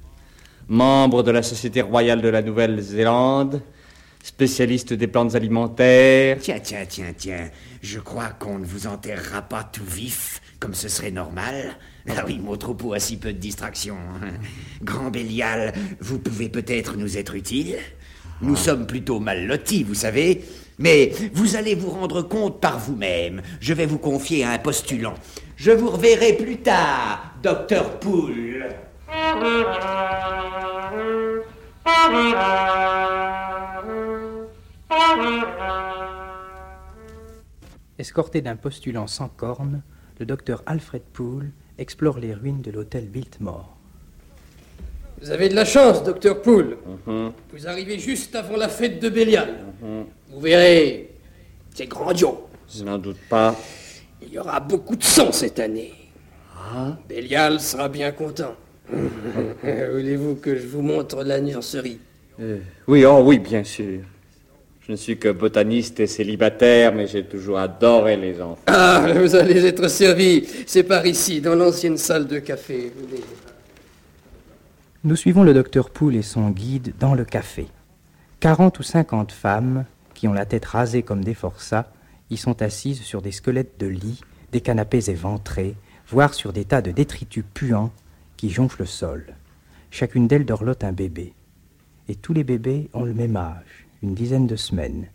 Membre 0.68 1.22
de 1.22 1.30
la 1.30 1.42
Société 1.42 1.82
royale 1.82 2.20
de 2.22 2.28
la 2.28 2.42
Nouvelle-Zélande, 2.42 3.62
spécialiste 4.22 4.92
des 4.92 5.06
plantes 5.06 5.34
alimentaires. 5.34 6.38
Tiens, 6.40 6.60
tiens, 6.62 6.84
tiens, 6.88 7.12
tiens. 7.16 7.50
Je 7.82 7.98
crois 7.98 8.28
qu'on 8.28 8.58
ne 8.58 8.64
vous 8.64 8.86
enterrera 8.86 9.42
pas 9.42 9.64
tout 9.64 9.84
vif, 9.84 10.40
comme 10.60 10.74
ce 10.74 10.88
serait 10.88 11.10
normal. 11.10 11.76
Ah 12.08 12.24
oui, 12.26 12.38
mon 12.42 12.56
troupeau 12.56 12.94
a 12.94 13.00
si 13.00 13.16
peu 13.16 13.32
de 13.32 13.38
distractions. 13.38 13.96
Grand 14.82 15.10
Bélial, 15.10 15.72
vous 16.00 16.18
pouvez 16.18 16.48
peut-être 16.48 16.96
nous 16.96 17.18
être 17.18 17.34
utile. 17.34 17.76
Nous 18.40 18.56
sommes 18.56 18.86
plutôt 18.86 19.20
mal 19.20 19.46
lotis, 19.46 19.84
vous 19.84 19.94
savez. 19.94 20.44
Mais 20.78 21.12
vous 21.32 21.56
allez 21.56 21.74
vous 21.74 21.90
rendre 21.90 22.22
compte 22.22 22.60
par 22.60 22.78
vous-même. 22.78 23.42
Je 23.60 23.74
vais 23.74 23.86
vous 23.86 23.98
confier 23.98 24.44
à 24.44 24.50
un 24.50 24.58
postulant. 24.58 25.14
Je 25.56 25.70
vous 25.70 25.90
reverrai 25.90 26.32
plus 26.32 26.58
tard, 26.58 27.34
docteur 27.42 28.00
Poole. 28.00 28.66
Escorté 37.98 38.40
d'un 38.40 38.56
postulant 38.56 39.06
sans 39.06 39.28
cornes, 39.28 39.82
le 40.18 40.26
docteur 40.26 40.62
Alfred 40.66 41.02
Poole 41.12 41.50
explore 41.78 42.18
les 42.18 42.34
ruines 42.34 42.62
de 42.62 42.70
l'hôtel 42.70 43.06
Biltmore. 43.06 43.76
Vous 45.20 45.30
avez 45.30 45.48
de 45.48 45.54
la 45.54 45.64
chance, 45.64 46.02
docteur 46.02 46.42
Poole. 46.42 46.78
Vous 47.06 47.68
arrivez 47.68 47.98
juste 47.98 48.34
avant 48.34 48.56
la 48.56 48.68
fête 48.68 49.00
de 49.00 49.08
Bélial. 49.08 49.54
Vous 50.30 50.40
verrez, 50.40 51.10
c'est 51.74 51.86
grandiose. 51.86 52.38
Je 52.74 52.82
n'en 52.82 52.98
doute 52.98 53.20
pas. 53.28 53.54
Il 54.20 54.32
y 54.32 54.38
aura 54.38 54.58
beaucoup 54.60 54.96
de 54.96 55.04
sang 55.04 55.30
cette 55.30 55.58
année. 55.58 55.92
Bélial 57.08 57.60
sera 57.60 57.88
bien 57.88 58.12
content. 58.12 58.54
Voulez-vous 58.90 60.36
que 60.36 60.56
je 60.56 60.66
vous 60.66 60.82
montre 60.82 61.22
la 61.22 61.40
nurserie? 61.40 62.00
Euh, 62.40 62.58
oui, 62.88 63.04
oh 63.04 63.22
oui, 63.24 63.38
bien 63.38 63.62
sûr. 63.62 64.00
Je 64.86 64.92
ne 64.92 64.96
suis 64.96 65.16
que 65.16 65.28
botaniste 65.28 66.00
et 66.00 66.08
célibataire, 66.08 66.92
mais 66.92 67.06
j'ai 67.06 67.24
toujours 67.24 67.58
adoré 67.58 68.16
les 68.16 68.40
enfants. 68.42 68.62
Ah, 68.66 69.06
vous 69.14 69.36
allez 69.36 69.64
être 69.64 69.86
servi. 69.86 70.44
C'est 70.66 70.82
par 70.82 71.06
ici, 71.06 71.40
dans 71.40 71.54
l'ancienne 71.54 71.96
salle 71.96 72.26
de 72.26 72.40
café. 72.40 72.92
Nous 75.04 75.16
suivons 75.16 75.44
le 75.44 75.54
docteur 75.54 75.88
Poole 75.88 76.16
et 76.16 76.22
son 76.22 76.50
guide 76.50 76.94
dans 76.98 77.14
le 77.14 77.24
café. 77.24 77.68
Quarante 78.40 78.80
ou 78.80 78.82
cinquante 78.82 79.30
femmes, 79.30 79.84
qui 80.14 80.26
ont 80.26 80.32
la 80.32 80.46
tête 80.46 80.64
rasée 80.64 81.04
comme 81.04 81.22
des 81.22 81.34
forçats, 81.34 81.92
y 82.30 82.36
sont 82.36 82.60
assises 82.60 83.02
sur 83.02 83.22
des 83.22 83.30
squelettes 83.30 83.78
de 83.78 83.86
lit, 83.86 84.20
des 84.50 84.60
canapés 84.60 85.10
éventrés, 85.10 85.76
voire 86.08 86.34
sur 86.34 86.52
des 86.52 86.64
tas 86.64 86.82
de 86.82 86.90
détritus 86.90 87.44
puants 87.54 87.92
qui 88.36 88.50
jonchent 88.50 88.78
le 88.78 88.86
sol. 88.86 89.26
Chacune 89.92 90.26
d'elles 90.26 90.44
dorlote 90.44 90.82
un 90.82 90.92
bébé. 90.92 91.34
Et 92.08 92.16
tous 92.16 92.32
les 92.32 92.42
bébés 92.42 92.88
ont 92.94 93.04
le 93.04 93.14
même 93.14 93.36
âge, 93.36 93.81
une 94.02 94.14
dizaine 94.14 94.46
de 94.46 94.56
semaines. 94.56 95.08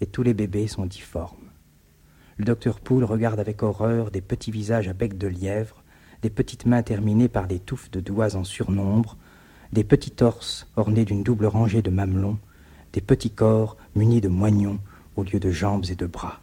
Et 0.00 0.06
tous 0.06 0.22
les 0.22 0.34
bébés 0.34 0.66
sont 0.66 0.86
difformes. 0.86 1.36
Le 2.36 2.44
docteur 2.44 2.80
Poole 2.80 3.04
regarde 3.04 3.40
avec 3.40 3.62
horreur 3.62 4.10
des 4.10 4.20
petits 4.20 4.50
visages 4.50 4.88
à 4.88 4.92
bec 4.92 5.18
de 5.18 5.28
lièvre, 5.28 5.82
des 6.22 6.30
petites 6.30 6.66
mains 6.66 6.82
terminées 6.82 7.28
par 7.28 7.46
des 7.46 7.58
touffes 7.58 7.90
de 7.90 8.00
doigts 8.00 8.36
en 8.36 8.44
surnombre, 8.44 9.16
des 9.72 9.84
petits 9.84 10.10
torses 10.10 10.66
ornés 10.76 11.04
d'une 11.04 11.22
double 11.22 11.46
rangée 11.46 11.82
de 11.82 11.90
mamelons, 11.90 12.38
des 12.92 13.00
petits 13.00 13.30
corps 13.30 13.76
munis 13.94 14.20
de 14.20 14.28
moignons 14.28 14.78
au 15.16 15.24
lieu 15.24 15.40
de 15.40 15.50
jambes 15.50 15.84
et 15.90 15.94
de 15.94 16.06
bras. 16.06 16.40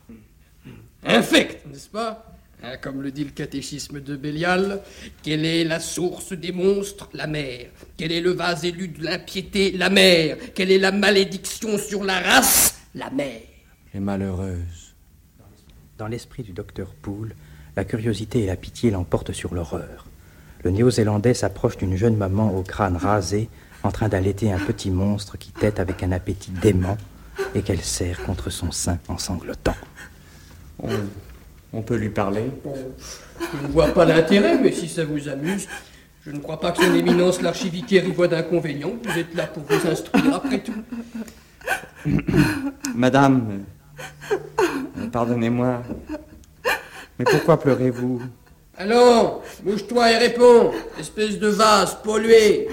Infect, 1.03 1.65
n'est-ce 1.67 1.89
pas? 1.89 2.28
Hein, 2.63 2.75
Comme 2.81 3.01
le 3.01 3.11
dit 3.11 3.23
le 3.23 3.31
catéchisme 3.31 4.01
de 4.01 4.15
Bélial, 4.15 4.81
quelle 5.23 5.45
est 5.45 5.63
la 5.63 5.79
source 5.79 6.33
des 6.33 6.51
monstres? 6.51 7.09
La 7.13 7.25
mer. 7.25 7.67
Quel 7.95 8.11
est 8.11 8.21
le 8.21 8.31
vase 8.31 8.65
élu 8.65 8.89
de 8.89 9.03
l'impiété? 9.03 9.71
La 9.71 9.89
mer. 9.89 10.37
Quelle 10.53 10.71
est 10.71 10.77
la 10.77 10.91
malédiction 10.91 11.77
sur 11.77 12.03
la 12.03 12.19
race? 12.19 12.75
La 12.95 13.09
mer. 13.09 13.41
Les 13.93 13.99
malheureuses. 13.99 14.93
Dans 15.97 16.07
l'esprit 16.07 16.43
du 16.43 16.51
docteur 16.51 16.93
Poole, 17.01 17.35
la 17.75 17.85
curiosité 17.85 18.43
et 18.43 18.47
la 18.47 18.55
pitié 18.55 18.91
l'emportent 18.91 19.31
sur 19.31 19.53
l'horreur. 19.53 20.05
Le 20.63 20.71
néo-zélandais 20.71 21.33
s'approche 21.33 21.77
d'une 21.77 21.95
jeune 21.95 22.17
maman 22.17 22.53
au 22.53 22.63
crâne 22.63 22.97
rasé, 22.97 23.49
en 23.83 23.91
train 23.91 24.09
d'allaiter 24.09 24.51
un 24.51 24.59
petit 24.59 24.91
monstre 24.91 25.37
qui 25.37 25.51
tète 25.51 25.79
avec 25.79 26.03
un 26.03 26.11
appétit 26.11 26.51
dément 26.51 26.97
et 27.55 27.61
qu'elle 27.61 27.81
serre 27.81 28.21
contre 28.23 28.49
son 28.49 28.71
sein 28.71 28.99
en 29.07 29.17
sanglotant. 29.17 29.75
On, 30.83 30.89
on 31.73 31.81
peut 31.81 31.95
lui 31.95 32.09
parler 32.09 32.45
Je 33.39 33.67
ne 33.67 33.71
vois 33.71 33.87
pas 33.87 34.05
l'intérêt, 34.05 34.57
mais 34.57 34.71
si 34.71 34.87
ça 34.87 35.05
vous 35.05 35.27
amuse, 35.29 35.67
je 36.25 36.31
ne 36.31 36.39
crois 36.39 36.59
pas 36.59 36.71
que 36.71 36.83
son 36.83 36.93
éminence 36.95 37.41
l'archivicaire 37.41 38.05
y 38.05 38.11
voit 38.11 38.27
d'inconvénient. 38.27 38.93
Vous 39.03 39.17
êtes 39.19 39.33
là 39.35 39.47
pour 39.47 39.63
vous 39.63 39.87
instruire 39.87 40.35
après 40.35 40.59
tout. 40.61 40.73
Madame, 42.95 43.63
euh, 44.31 45.07
pardonnez-moi, 45.11 45.83
mais 47.17 47.25
pourquoi 47.25 47.59
pleurez-vous? 47.59 48.21
Allons, 48.77 49.41
bouge-toi 49.63 50.11
et 50.11 50.17
réponds, 50.17 50.71
espèce 50.99 51.37
de 51.37 51.47
vase 51.47 52.01
pollué. 52.01 52.69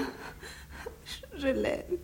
Je 1.37 1.47
l'aime. 1.47 1.97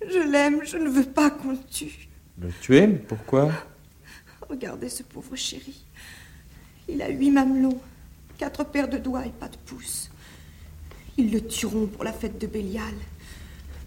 Je 0.00 0.18
l'aime, 0.18 0.60
je 0.64 0.78
ne 0.78 0.88
veux 0.88 1.04
pas 1.04 1.30
qu'on 1.30 1.50
le 1.50 1.58
tue. 1.70 2.08
Le 2.40 2.48
tuer? 2.60 2.86
Mais 2.86 2.98
Pourquoi? 2.98 3.50
Regardez 4.48 4.88
ce 4.88 5.02
pauvre 5.02 5.36
chéri. 5.36 5.84
Il 6.88 7.02
a 7.02 7.08
huit 7.08 7.30
mamelons, 7.30 7.80
quatre 8.38 8.64
paires 8.64 8.88
de 8.88 8.98
doigts 8.98 9.26
et 9.26 9.30
pas 9.30 9.48
de 9.48 9.56
pouces. 9.56 10.10
Ils 11.16 11.30
le 11.30 11.46
tueront 11.46 11.86
pour 11.86 12.04
la 12.04 12.12
fête 12.12 12.40
de 12.40 12.46
Bélial, 12.46 12.94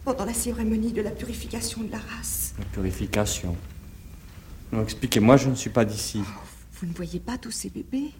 pendant 0.04 0.26
la 0.26 0.34
cérémonie 0.34 0.92
de 0.92 1.02
la 1.02 1.12
purification 1.12 1.82
de 1.82 1.92
la 1.92 2.00
race. 2.00 2.54
La 2.60 2.66
purification. 2.66 3.56
Non, 4.72 4.84
expliquez-moi, 4.84 5.38
je 5.38 5.50
ne 5.50 5.56
suis 5.56 5.70
pas 5.70 5.86
d'ici. 5.86 6.22
Vous 6.74 6.88
ne 6.88 6.94
voyez 6.94 7.20
pas 7.20 7.38
tous 7.38 7.52
ces 7.52 7.70
bébés? 7.70 8.12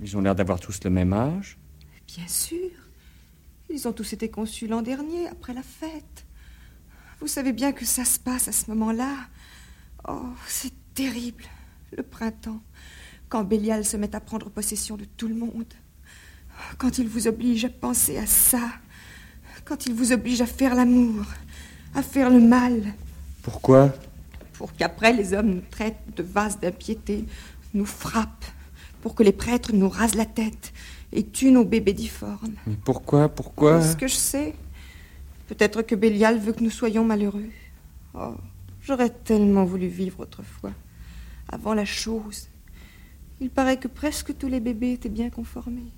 Ils 0.00 0.16
ont 0.16 0.20
l'air 0.20 0.34
d'avoir 0.34 0.60
tous 0.60 0.82
le 0.84 0.90
même 0.90 1.12
âge. 1.12 1.58
Bien 2.06 2.28
sûr. 2.28 2.70
Ils 3.70 3.88
ont 3.88 3.92
tous 3.92 4.12
été 4.12 4.30
conçus 4.30 4.66
l'an 4.66 4.82
dernier, 4.82 5.26
après 5.28 5.54
la 5.54 5.62
fête. 5.62 6.24
Vous 7.20 7.26
savez 7.26 7.52
bien 7.52 7.72
que 7.72 7.84
ça 7.84 8.04
se 8.04 8.18
passe 8.18 8.48
à 8.48 8.52
ce 8.52 8.70
moment-là. 8.70 9.14
Oh, 10.08 10.28
c'est 10.46 10.72
terrible, 10.94 11.44
le 11.96 12.02
printemps, 12.02 12.62
quand 13.28 13.44
Bélial 13.44 13.84
se 13.84 13.96
met 13.96 14.14
à 14.14 14.20
prendre 14.20 14.50
possession 14.50 14.96
de 14.96 15.04
tout 15.04 15.28
le 15.28 15.34
monde. 15.34 15.72
Quand 16.78 16.98
il 16.98 17.08
vous 17.08 17.26
oblige 17.26 17.64
à 17.64 17.68
penser 17.68 18.18
à 18.18 18.26
ça. 18.26 18.60
Quand 19.64 19.86
il 19.86 19.94
vous 19.94 20.12
oblige 20.12 20.40
à 20.40 20.46
faire 20.46 20.74
l'amour, 20.74 21.24
à 21.94 22.02
faire 22.02 22.30
le 22.30 22.40
mal. 22.40 22.94
Pourquoi? 23.42 23.92
Pour 24.52 24.72
qu'après 24.74 25.12
les 25.12 25.34
hommes 25.34 25.56
nous 25.56 25.62
traitent 25.70 26.14
de 26.16 26.22
vases 26.22 26.60
d'impiété, 26.60 27.24
nous 27.74 27.84
frappent, 27.84 28.44
pour 29.02 29.14
que 29.14 29.22
les 29.22 29.32
prêtres 29.32 29.72
nous 29.72 29.88
rasent 29.88 30.14
la 30.14 30.24
tête 30.24 30.72
et 31.12 31.24
tuent 31.24 31.50
nos 31.50 31.64
bébés 31.64 31.92
difformes. 31.92 32.54
Mais 32.66 32.76
pourquoi? 32.84 33.28
Pourquoi? 33.28 33.82
Ce 33.82 33.96
que 33.96 34.08
je 34.08 34.14
sais, 34.14 34.54
peut-être 35.48 35.82
que 35.82 35.94
Bélial 35.94 36.38
veut 36.38 36.52
que 36.52 36.62
nous 36.62 36.70
soyons 36.70 37.04
malheureux. 37.04 37.50
Oh, 38.14 38.34
j'aurais 38.82 39.10
tellement 39.10 39.64
voulu 39.64 39.88
vivre 39.88 40.20
autrefois, 40.20 40.72
avant 41.48 41.74
la 41.74 41.84
chose. 41.84 42.48
Il 43.40 43.50
paraît 43.50 43.76
que 43.76 43.88
presque 43.88 44.36
tous 44.38 44.48
les 44.48 44.60
bébés 44.60 44.92
étaient 44.92 45.08
bien 45.08 45.30
conformés. 45.30 45.92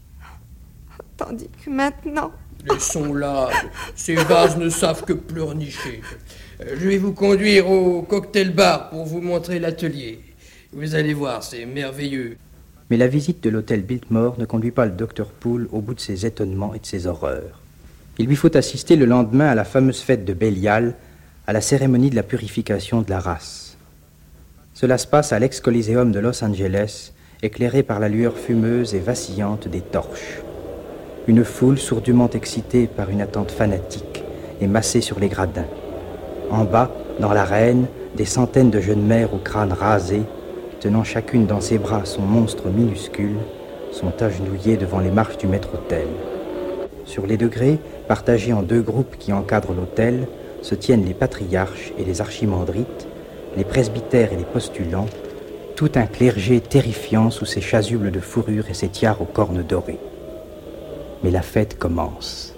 Tandis 1.16 1.48
que 1.64 1.70
maintenant, 1.70 2.32
Laissons-là, 2.66 3.50
ces 3.94 4.16
vases 4.16 4.56
ne 4.56 4.68
savent 4.68 5.04
que 5.04 5.12
pleurnicher. 5.12 6.02
Je 6.60 6.88
vais 6.88 6.98
vous 6.98 7.12
conduire 7.12 7.70
au 7.70 8.02
cocktail 8.02 8.52
bar 8.52 8.90
pour 8.90 9.04
vous 9.04 9.20
montrer 9.20 9.60
l'atelier. 9.60 10.20
Vous 10.72 10.94
allez 10.94 11.14
voir, 11.14 11.42
c'est 11.42 11.64
merveilleux. 11.66 12.36
Mais 12.90 12.96
la 12.96 13.06
visite 13.06 13.42
de 13.42 13.50
l'hôtel 13.50 13.82
Biltmore 13.82 14.38
ne 14.38 14.44
conduit 14.44 14.70
pas 14.70 14.86
le 14.86 14.92
docteur 14.92 15.28
Poole 15.28 15.68
au 15.72 15.80
bout 15.80 15.94
de 15.94 16.00
ses 16.00 16.26
étonnements 16.26 16.74
et 16.74 16.80
de 16.80 16.86
ses 16.86 17.06
horreurs. 17.06 17.60
Il 18.18 18.26
lui 18.26 18.36
faut 18.36 18.54
assister 18.56 18.96
le 18.96 19.04
lendemain 19.04 19.46
à 19.46 19.54
la 19.54 19.64
fameuse 19.64 20.00
fête 20.00 20.24
de 20.24 20.32
Bélial, 20.32 20.96
à 21.46 21.52
la 21.52 21.60
cérémonie 21.60 22.10
de 22.10 22.16
la 22.16 22.22
purification 22.24 23.02
de 23.02 23.10
la 23.10 23.20
race. 23.20 23.76
Cela 24.74 24.98
se 24.98 25.06
passe 25.06 25.32
à 25.32 25.38
l'ex-Coliseum 25.38 26.10
de 26.10 26.18
Los 26.18 26.42
Angeles, 26.42 27.12
éclairé 27.42 27.84
par 27.84 28.00
la 28.00 28.08
lueur 28.08 28.36
fumeuse 28.36 28.94
et 28.94 28.98
vacillante 28.98 29.68
des 29.68 29.80
torches. 29.80 30.42
Une 31.28 31.44
foule 31.44 31.78
sourdement 31.78 32.30
excitée 32.30 32.88
par 32.88 33.10
une 33.10 33.20
attente 33.20 33.52
fanatique 33.52 34.24
est 34.60 34.66
massée 34.66 35.00
sur 35.00 35.20
les 35.20 35.28
gradins. 35.28 35.66
En 36.50 36.64
bas, 36.64 36.90
dans 37.20 37.32
l'arène, 37.32 37.86
des 38.16 38.24
centaines 38.24 38.70
de 38.70 38.80
jeunes 38.80 39.06
mères 39.06 39.34
au 39.34 39.38
crâne 39.38 39.72
rasé, 39.72 40.22
tenant 40.80 41.04
chacune 41.04 41.46
dans 41.46 41.60
ses 41.60 41.78
bras 41.78 42.04
son 42.04 42.22
monstre 42.22 42.68
minuscule, 42.68 43.36
sont 43.92 44.20
agenouillées 44.20 44.76
devant 44.76 44.98
les 44.98 45.10
marches 45.10 45.38
du 45.38 45.46
maître-autel. 45.46 46.06
Sur 47.04 47.26
les 47.26 47.36
degrés, 47.36 47.78
partagés 48.08 48.52
en 48.52 48.62
deux 48.62 48.82
groupes 48.82 49.16
qui 49.16 49.32
encadrent 49.32 49.74
l'autel, 49.74 50.26
se 50.62 50.74
tiennent 50.74 51.04
les 51.04 51.14
patriarches 51.14 51.92
et 51.98 52.04
les 52.04 52.20
archimandrites, 52.20 53.06
les 53.56 53.64
presbytères 53.64 54.32
et 54.32 54.36
les 54.36 54.44
postulants, 54.44 55.06
tout 55.78 55.92
un 55.94 56.08
clergé 56.08 56.60
terrifiant 56.60 57.30
sous 57.30 57.44
ses 57.44 57.60
chasubles 57.60 58.10
de 58.10 58.18
fourrure 58.18 58.68
et 58.68 58.74
ses 58.74 58.88
tiares 58.88 59.22
aux 59.22 59.26
cornes 59.26 59.62
dorées. 59.62 60.00
Mais 61.22 61.30
la 61.30 61.40
fête 61.40 61.78
commence. 61.78 62.52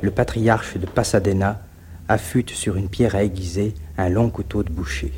Le 0.00 0.10
patriarche 0.10 0.78
de 0.78 0.86
Pasadena 0.86 1.60
affûte 2.08 2.52
sur 2.52 2.76
une 2.76 2.88
pierre 2.88 3.16
à 3.16 3.22
aiguiser 3.22 3.74
un 3.98 4.08
long 4.08 4.30
couteau 4.30 4.62
de 4.62 4.70
boucher. 4.70 5.12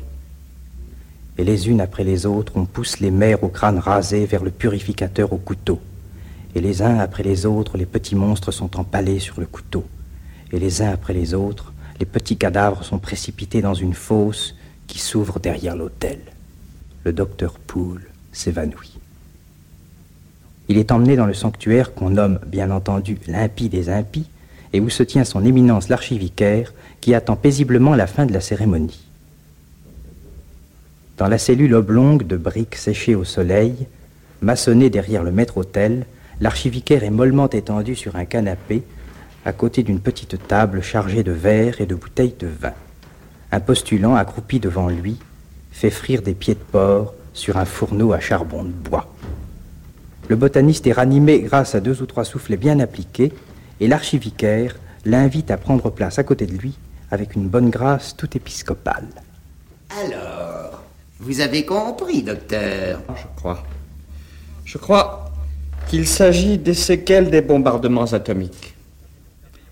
Et 1.37 1.45
les 1.45 1.69
unes 1.69 1.79
après 1.79 2.03
les 2.03 2.25
autres, 2.25 2.51
on 2.57 2.65
pousse 2.65 2.99
les 2.99 3.11
mères 3.11 3.45
au 3.45 3.47
crâne 3.47 3.79
rasé 3.79 4.25
vers 4.25 4.43
le 4.43 4.51
purificateur 4.51 5.31
au 5.31 5.37
couteau. 5.37 5.79
Et 6.55 6.61
les 6.61 6.81
uns 6.81 6.99
après 6.99 7.23
les 7.23 7.45
autres, 7.45 7.77
les 7.77 7.85
petits 7.85 8.15
monstres 8.15 8.51
sont 8.51 8.79
empalés 8.79 9.19
sur 9.19 9.39
le 9.39 9.45
couteau. 9.45 9.85
Et 10.51 10.59
les 10.59 10.81
uns 10.81 10.91
après 10.91 11.13
les 11.13 11.33
autres, 11.33 11.73
les 11.99 12.05
petits 12.05 12.37
cadavres 12.37 12.83
sont 12.83 12.99
précipités 12.99 13.61
dans 13.61 13.73
une 13.73 13.93
fosse 13.93 14.55
qui 14.87 14.99
s'ouvre 14.99 15.39
derrière 15.39 15.75
l'autel. 15.75 16.19
Le 17.03 17.13
docteur 17.13 17.59
Poole 17.59 18.07
s'évanouit. 18.31 18.97
Il 20.69 20.77
est 20.77 20.91
emmené 20.91 21.15
dans 21.15 21.25
le 21.25 21.33
sanctuaire 21.33 21.93
qu'on 21.93 22.09
nomme, 22.09 22.39
bien 22.45 22.71
entendu, 22.71 23.17
l'impie 23.27 23.69
des 23.69 23.89
impies, 23.89 24.29
et 24.73 24.79
où 24.79 24.89
se 24.89 25.03
tient 25.03 25.23
son 25.23 25.45
éminence 25.45 25.87
l'archivicaire, 25.87 26.73
qui 26.99 27.13
attend 27.13 27.35
paisiblement 27.35 27.95
la 27.95 28.07
fin 28.07 28.25
de 28.25 28.33
la 28.33 28.41
cérémonie. 28.41 28.99
Dans 31.17 31.27
la 31.27 31.37
cellule 31.37 31.73
oblongue 31.73 32.27
de 32.27 32.37
briques 32.37 32.75
séchées 32.75 33.15
au 33.15 33.23
soleil, 33.23 33.87
maçonnée 34.41 34.89
derrière 34.89 35.23
le 35.23 35.31
maître-autel, 35.31 36.05
l'archivicaire 36.39 37.03
est 37.03 37.09
mollement 37.09 37.49
étendu 37.49 37.95
sur 37.95 38.15
un 38.15 38.25
canapé, 38.25 38.83
à 39.45 39.53
côté 39.53 39.83
d'une 39.83 39.99
petite 39.99 40.47
table 40.47 40.81
chargée 40.81 41.23
de 41.23 41.31
verres 41.31 41.81
et 41.81 41.85
de 41.85 41.95
bouteilles 41.95 42.35
de 42.37 42.47
vin. 42.47 42.73
Un 43.51 43.59
postulant 43.59 44.15
accroupi 44.15 44.59
devant 44.59 44.89
lui 44.89 45.17
fait 45.71 45.89
frire 45.89 46.21
des 46.21 46.33
pieds 46.33 46.55
de 46.55 46.59
porc 46.59 47.13
sur 47.33 47.57
un 47.57 47.65
fourneau 47.65 48.13
à 48.13 48.19
charbon 48.19 48.63
de 48.63 48.69
bois. 48.71 49.13
Le 50.27 50.35
botaniste 50.35 50.87
est 50.87 50.93
ranimé 50.93 51.39
grâce 51.39 51.75
à 51.75 51.79
deux 51.79 52.01
ou 52.01 52.05
trois 52.05 52.25
soufflets 52.25 52.57
bien 52.57 52.79
appliqués, 52.79 53.31
et 53.79 53.87
l'archivicaire 53.87 54.75
l'invite 55.05 55.51
à 55.51 55.57
prendre 55.57 55.89
place 55.89 56.19
à 56.19 56.23
côté 56.23 56.45
de 56.45 56.57
lui 56.57 56.77
avec 57.11 57.35
une 57.35 57.47
bonne 57.47 57.69
grâce 57.69 58.17
tout 58.17 58.35
épiscopale. 58.35 59.07
Alors, 60.03 60.83
vous 61.19 61.39
avez 61.39 61.65
compris, 61.65 62.23
docteur? 62.23 63.01
Je 63.15 63.27
crois. 63.37 63.63
Je 64.65 64.77
crois 64.77 65.26
qu'il 65.89 66.07
s'agit 66.07 66.57
des 66.57 66.73
séquelles 66.73 67.29
des 67.29 67.41
bombardements 67.41 68.11
atomiques. 68.13 68.73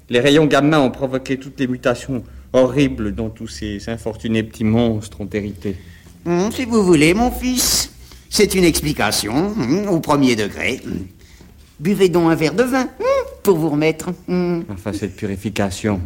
Les 0.09 0.19
rayons 0.19 0.45
gamma 0.45 0.79
ont 0.79 0.91
provoqué 0.91 1.37
toutes 1.37 1.59
les 1.59 1.67
mutations 1.67 2.23
horribles 2.53 3.13
dont 3.13 3.29
tous 3.29 3.47
ces 3.47 3.89
infortunés 3.89 4.43
petits 4.43 4.63
monstres 4.63 5.19
ont 5.21 5.29
hérité. 5.31 5.75
Hum, 6.25 6.51
Si 6.51 6.65
vous 6.65 6.83
voulez, 6.83 7.13
mon 7.13 7.31
fils. 7.31 7.91
C'est 8.29 8.55
une 8.55 8.63
explication, 8.63 9.33
hum, 9.33 9.87
au 9.89 9.99
premier 9.99 10.35
degré. 10.35 10.81
Buvez 11.79 12.09
donc 12.09 12.31
un 12.31 12.35
verre 12.35 12.53
de 12.53 12.63
vin, 12.63 12.83
hum, 12.83 13.05
pour 13.43 13.57
vous 13.57 13.69
remettre. 13.69 14.09
Enfin, 14.69 14.93
cette 14.93 15.15
purification, 15.15 15.99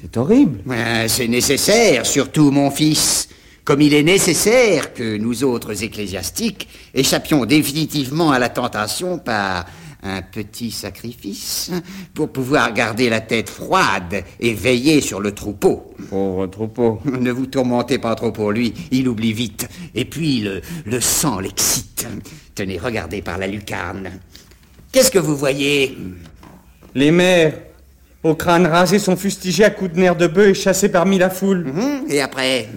c'est 0.00 0.16
horrible. 0.16 0.60
C'est 1.08 1.28
nécessaire, 1.28 2.06
surtout, 2.06 2.50
mon 2.50 2.70
fils. 2.70 3.28
Comme 3.64 3.80
il 3.80 3.94
est 3.94 4.02
nécessaire 4.02 4.92
que 4.92 5.16
nous 5.16 5.44
autres 5.44 5.84
ecclésiastiques 5.84 6.68
échappions 6.94 7.44
définitivement 7.46 8.32
à 8.32 8.38
la 8.38 8.48
tentation 8.48 9.18
par 9.18 9.66
un 10.02 10.20
petit 10.20 10.72
sacrifice 10.72 11.70
pour 12.12 12.30
pouvoir 12.32 12.72
garder 12.74 13.08
la 13.08 13.20
tête 13.20 13.48
froide 13.48 14.24
et 14.40 14.52
veiller 14.52 15.00
sur 15.00 15.20
le 15.20 15.30
troupeau. 15.30 15.94
Pauvre 16.10 16.48
troupeau. 16.48 17.00
Ne 17.04 17.30
vous 17.30 17.46
tourmentez 17.46 17.98
pas 17.98 18.16
trop 18.16 18.32
pour 18.32 18.50
lui, 18.50 18.74
il 18.90 19.06
oublie 19.08 19.32
vite. 19.32 19.68
Et 19.94 20.04
puis 20.04 20.40
le, 20.40 20.60
le 20.84 21.00
sang 21.00 21.38
l'excite. 21.38 22.04
Tenez, 22.56 22.78
regardez 22.78 23.22
par 23.22 23.38
la 23.38 23.46
lucarne. 23.46 24.10
Qu'est-ce 24.90 25.12
que 25.12 25.20
vous 25.20 25.36
voyez? 25.36 25.96
Les 26.96 27.12
mères, 27.12 27.54
au 28.24 28.34
crâne 28.34 28.66
rasé, 28.66 28.98
sont 28.98 29.16
fustigées 29.16 29.64
à 29.64 29.70
coups 29.70 29.92
de 29.92 30.00
nerfs 30.00 30.16
de 30.16 30.26
bœuf 30.26 30.48
et 30.48 30.54
chassées 30.54 30.88
parmi 30.90 31.16
la 31.16 31.30
foule. 31.30 31.68
Hum, 31.68 32.04
Et 32.08 32.20
après? 32.20 32.68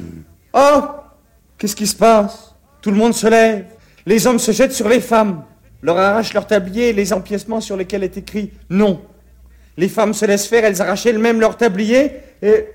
Oh 0.55 0.81
Qu'est-ce 1.57 1.75
qui 1.75 1.87
se 1.87 1.95
passe? 1.95 2.53
Tout 2.81 2.91
le 2.91 2.97
monde 2.97 3.13
se 3.13 3.27
lève. 3.27 3.65
Les 4.05 4.25
hommes 4.27 4.39
se 4.39 4.51
jettent 4.51 4.73
sur 4.73 4.87
les 4.89 5.01
femmes, 5.01 5.43
leur 5.81 5.97
arrachent 5.97 6.33
leur 6.33 6.45
tablier 6.47 6.89
et 6.89 6.93
les 6.93 7.11
empiècements 7.13 7.61
sur 7.61 7.75
lesquels 7.77 8.03
est 8.03 8.17
écrit 8.17 8.51
non. 8.69 9.01
Les 9.77 9.89
femmes 9.89 10.13
se 10.13 10.25
laissent 10.25 10.47
faire, 10.47 10.63
elles 10.63 10.81
arrachent 10.81 11.05
elles-mêmes 11.05 11.39
leur 11.39 11.57
tablier 11.57 12.11
et. 12.41 12.65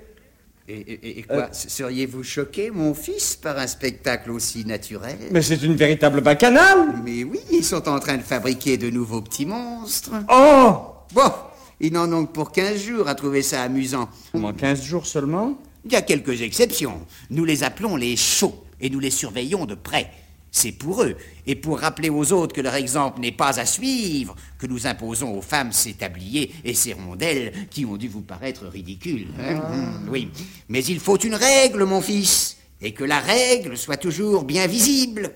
Et, 0.69 0.75
et- 0.93 1.19
et 1.19 1.23
quoi? 1.25 1.49
Seriez-vous 1.53 2.23
choqué, 2.23 2.71
mon 2.71 2.95
fils, 2.95 3.35
par 3.35 3.59
un 3.59 3.67
spectacle 3.67 4.31
aussi 4.31 4.65
naturel? 4.65 5.17
Mais 5.33 5.43
c'est 5.43 5.61
une 5.63 5.75
véritable 5.75 6.21
bacchanale 6.21 6.95
Mais 7.05 7.25
oui, 7.25 7.41
ils 7.51 7.65
sont 7.65 7.89
en 7.89 7.99
train 7.99 8.17
de 8.17 8.23
fabriquer 8.23 8.77
de 8.77 8.89
nouveaux 8.91 9.21
petits 9.21 9.47
monstres. 9.47 10.13
Oh 10.31 10.77
Bon, 11.13 11.33
ils 11.81 11.93
n'en 11.93 12.13
ont 12.13 12.25
que 12.27 12.33
pour 12.33 12.53
15 12.53 12.77
jours 12.81 13.09
à 13.09 13.15
trouver 13.17 13.43
ça 13.43 13.63
amusant. 13.63 14.09
Comment 14.31 14.53
15 14.53 14.83
jours 14.83 15.07
seulement 15.07 15.55
Il 15.85 15.93
y 15.93 15.97
a 15.97 16.03
quelques 16.03 16.43
exceptions. 16.43 17.07
Nous 17.31 17.45
les 17.45 17.63
appelons 17.63 17.97
les 17.97 18.17
chauds 18.17 18.65
et 18.81 18.91
nous 18.91 19.01
les 19.01 19.11
surveillons 19.11 19.67
de 19.67 19.75
près. 19.75 20.11
C'est 20.53 20.73
pour 20.73 21.05
eux, 21.05 21.17
et 21.47 21.55
pour 21.55 21.79
rappeler 21.79 22.11
aux 22.11 22.33
autres 22.33 22.53
que 22.57 22.61
leur 22.61 22.75
exemple 22.75 23.21
n'est 23.21 23.31
pas 23.31 23.61
à 23.61 23.65
suivre, 23.65 24.35
que 24.59 24.67
nous 24.67 24.89
imposons 24.89 25.33
aux 25.39 25.43
femmes 25.43 25.71
ces 25.71 25.93
tabliers 25.93 26.51
et 26.65 26.75
ces 26.75 26.93
rondelles 26.93 27.53
qui 27.71 27.85
ont 27.87 27.97
dû 27.97 28.09
vous 28.09 28.23
paraître 28.23 28.67
ridicules. 28.67 29.29
hein. 29.39 29.55
Mm, 29.55 30.09
Oui, 30.11 30.29
mais 30.69 30.85
il 30.85 30.99
faut 30.99 31.19
une 31.19 31.37
règle, 31.37 31.85
mon 31.85 32.01
fils, 32.01 32.57
et 32.81 32.93
que 32.93 33.05
la 33.05 33.21
règle 33.21 33.79
soit 33.79 33.97
toujours 33.97 34.43
bien 34.43 34.67
visible. 34.67 35.31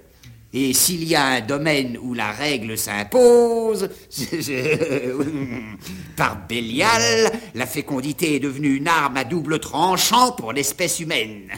Et 0.56 0.72
s'il 0.72 1.02
y 1.02 1.16
a 1.16 1.24
un 1.26 1.40
domaine 1.40 1.98
où 2.00 2.14
la 2.14 2.30
règle 2.30 2.78
s'impose, 2.78 3.88
par 6.16 6.46
Bélial, 6.48 7.32
la 7.56 7.66
fécondité 7.66 8.36
est 8.36 8.40
devenue 8.40 8.76
une 8.76 8.86
arme 8.86 9.16
à 9.16 9.24
double 9.24 9.58
tranchant 9.58 10.30
pour 10.30 10.52
l'espèce 10.52 11.00
humaine. 11.00 11.48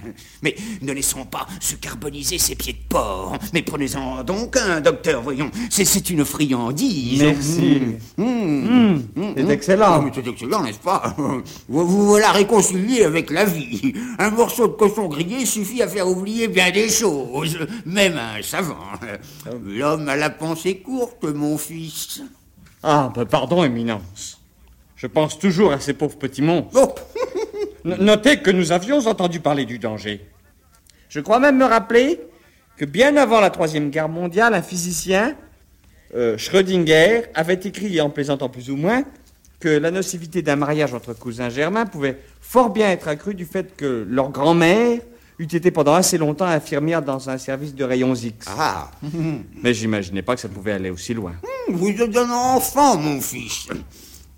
Mais 0.43 0.57
ne 0.81 0.93
laissons 0.93 1.27
pas 1.27 1.47
se 1.61 1.75
carboniser 1.75 2.39
ces 2.39 2.55
pieds 2.55 2.73
de 2.73 2.89
porc. 2.89 3.37
Mais 3.53 3.61
prenez-en 3.61 4.25
donc 4.25 4.57
un, 4.57 4.81
docteur, 4.81 5.21
voyons. 5.23 5.51
C'est- 5.71 6.07
une 6.09 6.25
friandise. 6.25 7.23
Merci. 7.23 7.81
Mmh, 8.17 8.25
mmh, 8.25 9.03
mmh, 9.17 9.33
c'est 9.37 9.51
excellent. 9.51 10.05
Ah, 10.07 10.11
C'est 10.15 10.27
excellent, 10.27 10.63
n'est-ce 10.63 10.79
pas? 10.79 11.15
Vous, 11.69 11.87
vous 11.87 12.07
voilà 12.07 12.33
réconcilié 12.33 13.05
avec 13.05 13.31
la 13.31 13.45
vie. 13.45 13.93
Un 14.19 14.31
morceau 14.31 14.69
de 14.69 14.73
cochon 14.75 15.09
grillé 15.09 15.45
suffit 15.45 15.83
à 15.83 15.89
faire 15.89 16.09
oublier 16.09 16.49
bien 16.49 16.71
des 16.71 16.89
choses, 16.89 17.59
même 17.85 18.17
un 18.19 18.41
savant. 18.43 18.86
L'homme 19.65 20.09
a 20.09 20.17
la 20.17 20.31
pensée 20.31 20.79
courte, 20.79 21.25
mon 21.25 21.59
fils. 21.59 22.23
Ah, 22.83 23.13
bah 23.15 23.25
pardon, 23.25 23.65
Éminence. 23.65 24.41
Je 24.97 25.07
pense 25.07 25.39
toujours 25.39 25.73
à 25.73 25.81
ces 25.81 25.93
pauvres 25.93 26.17
petits 26.17 26.43
monstres. 26.43 26.71
Oh, 26.75 26.95
Notez 27.85 28.39
que 28.39 28.51
nous 28.51 28.73
avions 28.73 29.07
entendu 29.07 29.41
parler 29.41 29.65
du 29.65 29.79
danger. 29.79 30.27
Je 31.09 31.21
crois 31.21 31.39
même 31.39 31.59
me 31.59 31.65
rappeler 31.65 32.21
que 32.77 32.85
bien 32.85 33.17
avant 33.17 33.41
la 33.41 33.51
Troisième 33.51 33.91
Guerre 33.91 34.09
mondiale, 34.09 34.55
un 34.55 34.63
physicien, 34.63 35.37
euh, 36.15 36.37
Schrödinger, 36.37 37.23
avait 37.35 37.55
écrit, 37.55 38.01
en 38.01 38.11
plaisantant 38.11 38.49
plus 38.49 38.71
ou 38.71 38.77
moins, 38.77 39.05
que 39.61 39.69
la 39.69 39.91
nocivité 39.91 40.43
d'un 40.43 40.57
mariage 40.57 40.95
entre 40.95 41.15
cousins 41.15 41.49
germains 41.49 41.87
pouvait 41.87 42.19
fort 42.41 42.71
bien 42.71 42.91
être 42.91 43.09
accrue 43.09 43.35
du 43.35 43.47
fait 43.47 43.77
que 43.77 44.07
leur 44.09 44.31
grand-mère 44.31 45.01
eût 45.39 45.45
été 45.45 45.71
pendant 45.71 45.95
assez 45.95 46.19
longtemps 46.19 46.47
infirmière 46.47 47.03
dans 47.03 47.29
un 47.29 47.39
service 47.39 47.75
de 47.75 47.85
rayons 47.85 48.15
X. 48.15 48.47
ah, 48.49 48.91
Mais 49.63 49.75
j'imaginais 49.75 50.23
pas 50.23 50.35
que 50.35 50.41
ça 50.41 50.49
pouvait 50.49 50.73
aller 50.73 50.91
aussi 50.91 51.15
loin. 51.15 51.35
vous 51.69 51.89
êtes 51.89 52.17
un 52.17 52.31
enfant, 52.31 52.97
mon 52.97 53.21
fils. 53.21 53.69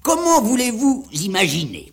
Comment 0.02 0.42
voulez-vous 0.42 1.06
imaginer? 1.12 1.92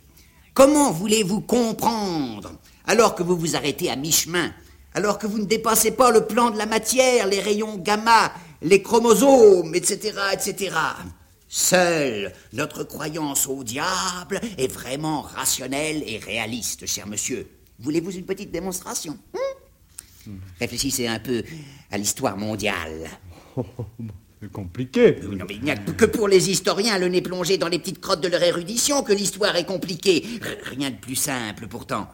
Comment 0.53 0.91
voulez-vous 0.91 1.41
comprendre? 1.41 2.53
Alors 2.87 3.15
que 3.15 3.23
vous 3.23 3.35
vous 3.37 3.55
arrêtez 3.55 3.89
à 3.89 3.95
mi-chemin 3.95 4.51
Alors 4.93 5.17
que 5.19 5.27
vous 5.27 5.39
ne 5.39 5.45
dépassez 5.45 5.91
pas 5.91 6.11
le 6.11 6.25
plan 6.25 6.49
de 6.51 6.57
la 6.57 6.65
matière, 6.65 7.27
les 7.27 7.39
rayons 7.41 7.77
gamma, 7.77 8.31
les 8.61 8.81
chromosomes, 8.81 9.75
etc., 9.75 10.13
etc. 10.33 10.75
Seule 11.47 12.33
notre 12.53 12.83
croyance 12.83 13.47
au 13.47 13.63
diable 13.63 14.39
est 14.57 14.71
vraiment 14.71 15.21
rationnelle 15.21 16.03
et 16.07 16.17
réaliste, 16.17 16.85
cher 16.85 17.07
monsieur. 17.07 17.47
Voulez-vous 17.79 18.11
une 18.11 18.25
petite 18.25 18.51
démonstration 18.51 19.17
hein 19.33 20.31
Réfléchissez 20.59 21.07
un 21.07 21.19
peu 21.19 21.43
à 21.91 21.97
l'histoire 21.97 22.37
mondiale. 22.37 23.09
C'est 24.41 24.51
compliqué. 24.51 25.17
Euh, 25.23 25.35
Non, 25.35 25.45
mais 25.47 25.55
il 25.55 25.63
n'y 25.63 25.71
a 25.71 25.75
que 25.77 26.05
pour 26.05 26.27
les 26.27 26.49
historiens, 26.49 26.97
le 26.97 27.07
nez 27.07 27.21
plongé 27.21 27.57
dans 27.57 27.67
les 27.67 27.79
petites 27.79 28.01
crottes 28.01 28.21
de 28.21 28.27
leur 28.27 28.41
érudition, 28.41 29.03
que 29.03 29.13
l'histoire 29.13 29.55
est 29.55 29.65
compliquée. 29.65 30.25
Rien 30.63 30.89
de 30.89 30.95
plus 30.95 31.15
simple, 31.15 31.67
pourtant. 31.67 32.07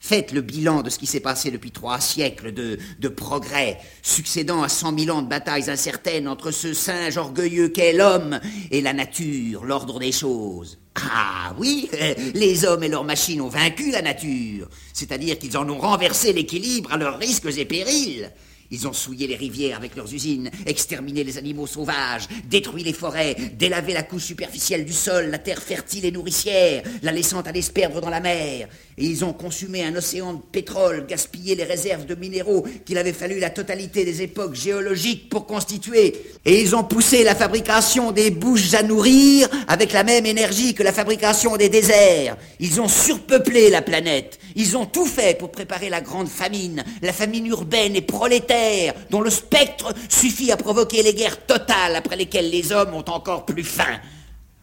Faites 0.00 0.32
le 0.32 0.40
bilan 0.40 0.82
de 0.82 0.90
ce 0.90 0.98
qui 0.98 1.06
s'est 1.06 1.20
passé 1.20 1.52
depuis 1.52 1.70
trois 1.70 2.00
siècles 2.00 2.52
de, 2.52 2.76
de 2.98 3.08
progrès, 3.08 3.78
succédant 4.02 4.62
à 4.64 4.68
cent 4.68 4.90
mille 4.90 5.12
ans 5.12 5.22
de 5.22 5.28
batailles 5.28 5.70
incertaines 5.70 6.26
entre 6.26 6.50
ce 6.50 6.74
singe 6.74 7.16
orgueilleux 7.16 7.68
qu'est 7.68 7.92
l'homme 7.92 8.40
et 8.72 8.80
la 8.80 8.92
nature, 8.92 9.64
l'ordre 9.64 10.00
des 10.00 10.10
choses. 10.10 10.78
Ah 10.94 11.54
oui, 11.58 11.88
euh, 11.94 12.14
les 12.34 12.64
hommes 12.64 12.82
et 12.82 12.88
leurs 12.88 13.04
machines 13.04 13.40
ont 13.40 13.48
vaincu 13.48 13.90
la 13.90 14.02
nature, 14.02 14.68
c'est-à-dire 14.92 15.38
qu'ils 15.38 15.56
en 15.56 15.68
ont 15.68 15.78
renversé 15.78 16.32
l'équilibre 16.32 16.92
à 16.92 16.96
leurs 16.98 17.18
risques 17.18 17.46
et 17.56 17.64
périls. 17.64 18.30
Ils 18.72 18.88
ont 18.88 18.94
souillé 18.94 19.26
les 19.26 19.36
rivières 19.36 19.76
avec 19.76 19.94
leurs 19.96 20.12
usines, 20.14 20.50
exterminé 20.64 21.24
les 21.24 21.36
animaux 21.36 21.66
sauvages, 21.66 22.26
détruit 22.48 22.82
les 22.82 22.94
forêts, 22.94 23.36
délavé 23.58 23.92
la 23.92 24.02
couche 24.02 24.24
superficielle 24.24 24.86
du 24.86 24.94
sol, 24.94 25.26
la 25.26 25.38
terre 25.38 25.62
fertile 25.62 26.06
et 26.06 26.10
nourricière, 26.10 26.82
la 27.02 27.12
laissant 27.12 27.42
aller 27.42 27.60
se 27.60 27.70
perdre 27.70 28.00
dans 28.00 28.08
la 28.08 28.20
mer. 28.20 28.68
Et 28.96 29.04
ils 29.04 29.24
ont 29.26 29.34
consumé 29.34 29.84
un 29.84 29.94
océan 29.94 30.34
de 30.34 30.40
pétrole, 30.40 31.06
gaspillé 31.06 31.54
les 31.54 31.64
réserves 31.64 32.06
de 32.06 32.14
minéraux 32.14 32.64
qu'il 32.86 32.96
avait 32.96 33.12
fallu 33.12 33.40
la 33.40 33.50
totalité 33.50 34.06
des 34.06 34.22
époques 34.22 34.54
géologiques 34.54 35.28
pour 35.28 35.46
constituer. 35.46 36.14
Et 36.46 36.62
ils 36.62 36.74
ont 36.74 36.84
poussé 36.84 37.24
la 37.24 37.34
fabrication 37.34 38.10
des 38.10 38.30
bouches 38.30 38.72
à 38.72 38.82
nourrir 38.82 39.48
avec 39.68 39.92
la 39.92 40.02
même 40.02 40.24
énergie 40.24 40.74
que 40.74 40.82
la 40.82 40.92
fabrication 40.92 41.58
des 41.58 41.68
déserts. 41.68 42.38
Ils 42.58 42.80
ont 42.80 42.88
surpeuplé 42.88 43.68
la 43.68 43.82
planète. 43.82 44.38
Ils 44.56 44.76
ont 44.76 44.86
tout 44.86 45.06
fait 45.06 45.38
pour 45.38 45.50
préparer 45.50 45.90
la 45.90 46.00
grande 46.00 46.28
famine, 46.28 46.84
la 47.02 47.12
famine 47.12 47.46
urbaine 47.46 47.96
et 47.96 48.02
prolétaire, 48.02 48.61
dont 49.10 49.20
le 49.20 49.30
spectre 49.30 49.92
suffit 50.08 50.52
à 50.52 50.56
provoquer 50.56 51.02
les 51.02 51.14
guerres 51.14 51.46
totales 51.46 51.96
après 51.96 52.16
lesquelles 52.16 52.50
les 52.50 52.72
hommes 52.72 52.94
ont 52.94 53.04
encore 53.08 53.44
plus 53.44 53.64
faim. 53.64 54.00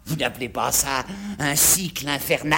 Vous 0.10 0.16
n'appelez 0.16 0.50
pas 0.50 0.72
ça 0.72 1.06
un 1.38 1.56
cycle 1.56 2.08
infernal? 2.10 2.58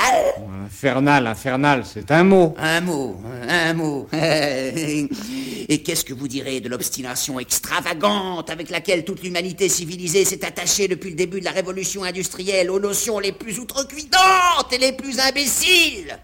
Infernal, 0.66 1.28
infernal, 1.28 1.84
c'est 1.86 2.10
un 2.12 2.24
mot. 2.24 2.56
Un 2.58 2.80
mot, 2.80 3.18
un 3.50 3.74
mot. 3.74 4.08
Et 4.14 5.84
qu'est-ce 5.84 6.06
que 6.06 6.14
vous 6.14 6.30
direz 6.30 6.62
de 6.62 6.70
l'obstination 6.70 7.42
extravagante 7.42 8.50
avec 8.50 8.70
laquelle 8.70 9.04
toute 9.04 9.22
l'humanité 9.22 9.68
civilisée 9.68 10.24
s'est 10.24 10.46
attachée 10.46 10.88
depuis 10.88 11.10
le 11.10 11.18
début 11.18 11.42
de 11.42 11.46
la 11.46 11.52
révolution 11.52 12.06
industrielle 12.06 12.72
aux 12.72 12.80
notions 12.80 13.20
les 13.20 13.34
plus 13.34 13.60
outrecuidantes 13.60 14.72
et 14.72 14.78
les 14.78 14.94
plus 14.94 15.20
imbéciles? 15.20 16.18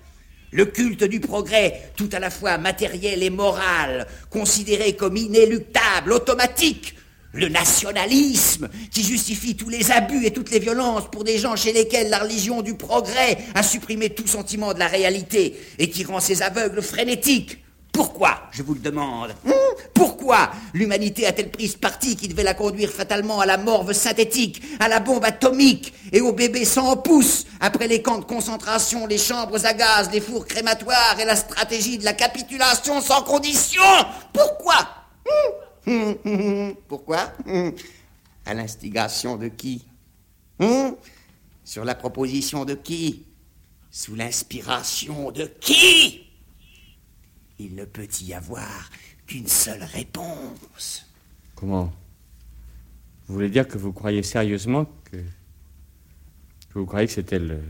Le 0.51 0.65
culte 0.65 1.03
du 1.03 1.19
progrès, 1.19 1.91
tout 1.95 2.09
à 2.11 2.19
la 2.19 2.29
fois 2.29 2.57
matériel 2.57 3.23
et 3.23 3.29
moral, 3.29 4.07
considéré 4.29 4.95
comme 4.95 5.17
inéluctable, 5.17 6.13
automatique, 6.13 6.95
le 7.33 7.49
nationalisme 7.49 8.69
qui 8.91 9.03
justifie 9.03 9.55
tous 9.55 9.69
les 9.69 9.91
abus 9.91 10.25
et 10.25 10.31
toutes 10.31 10.49
les 10.49 10.59
violences 10.59 11.09
pour 11.11 11.23
des 11.23 11.37
gens 11.37 11.55
chez 11.55 11.73
lesquels 11.73 12.09
la 12.09 12.19
religion 12.19 12.61
du 12.61 12.75
progrès 12.75 13.37
a 13.53 13.63
supprimé 13.63 14.09
tout 14.09 14.27
sentiment 14.27 14.73
de 14.73 14.79
la 14.79 14.87
réalité 14.87 15.59
et 15.77 15.89
qui 15.89 16.03
rend 16.03 16.19
ces 16.19 16.41
aveugles 16.41 16.81
frénétiques. 16.81 17.63
Pourquoi, 17.97 18.43
je 18.51 18.61
vous 18.61 18.75
le 18.75 18.79
demande 18.79 19.33
hein 19.47 19.51
Pourquoi 19.95 20.51
l'humanité 20.75 21.25
a-t-elle 21.25 21.49
pris 21.49 21.69
ce 21.69 21.77
parti 21.77 22.15
qui 22.15 22.27
devait 22.27 22.43
la 22.43 22.53
conduire 22.53 22.91
fatalement 22.91 23.39
à 23.39 23.47
la 23.47 23.57
morve 23.57 23.91
synthétique, 23.91 24.61
à 24.79 24.87
la 24.87 24.99
bombe 24.99 25.25
atomique 25.25 25.95
et 26.11 26.21
au 26.21 26.31
bébé 26.31 26.63
sans 26.63 26.95
pouce, 26.95 27.47
après 27.59 27.87
les 27.87 28.03
camps 28.03 28.19
de 28.19 28.25
concentration, 28.25 29.07
les 29.07 29.17
chambres 29.17 29.65
à 29.65 29.73
gaz, 29.73 30.11
les 30.11 30.21
fours 30.21 30.45
crématoires 30.45 31.19
et 31.19 31.25
la 31.25 31.35
stratégie 31.35 31.97
de 31.97 32.05
la 32.05 32.13
capitulation 32.13 33.01
sans 33.01 33.23
condition? 33.23 33.81
Pourquoi? 34.31 34.75
Pourquoi? 36.87 37.33
À 38.45 38.53
l'instigation 38.53 39.37
de 39.37 39.47
qui? 39.47 39.87
Sur 41.63 41.83
la 41.83 41.95
proposition 41.95 42.63
de 42.63 42.75
qui? 42.75 43.25
Sous 43.89 44.13
l'inspiration 44.13 45.31
de 45.31 45.45
qui? 45.59 46.26
Il 47.59 47.75
ne 47.75 47.85
peut 47.85 48.07
y 48.21 48.33
avoir 48.33 48.89
qu'une 49.25 49.47
seule 49.47 49.83
réponse. 49.83 51.05
Comment? 51.55 51.91
Vous 53.27 53.33
voulez 53.33 53.49
dire 53.49 53.67
que 53.67 53.77
vous 53.77 53.91
croyez 53.93 54.23
sérieusement 54.23 54.85
que... 55.11 55.17
que 55.17 56.73
vous 56.73 56.85
croyez 56.85 57.07
que 57.07 57.13
c'était 57.13 57.39
le... 57.39 57.61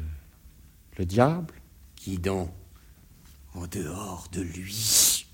le 0.97 1.05
diable? 1.05 1.53
Qui 1.95 2.17
donc 2.17 2.51
En 3.55 3.65
dehors 3.67 4.27
de 4.31 4.41
lui 4.41 5.25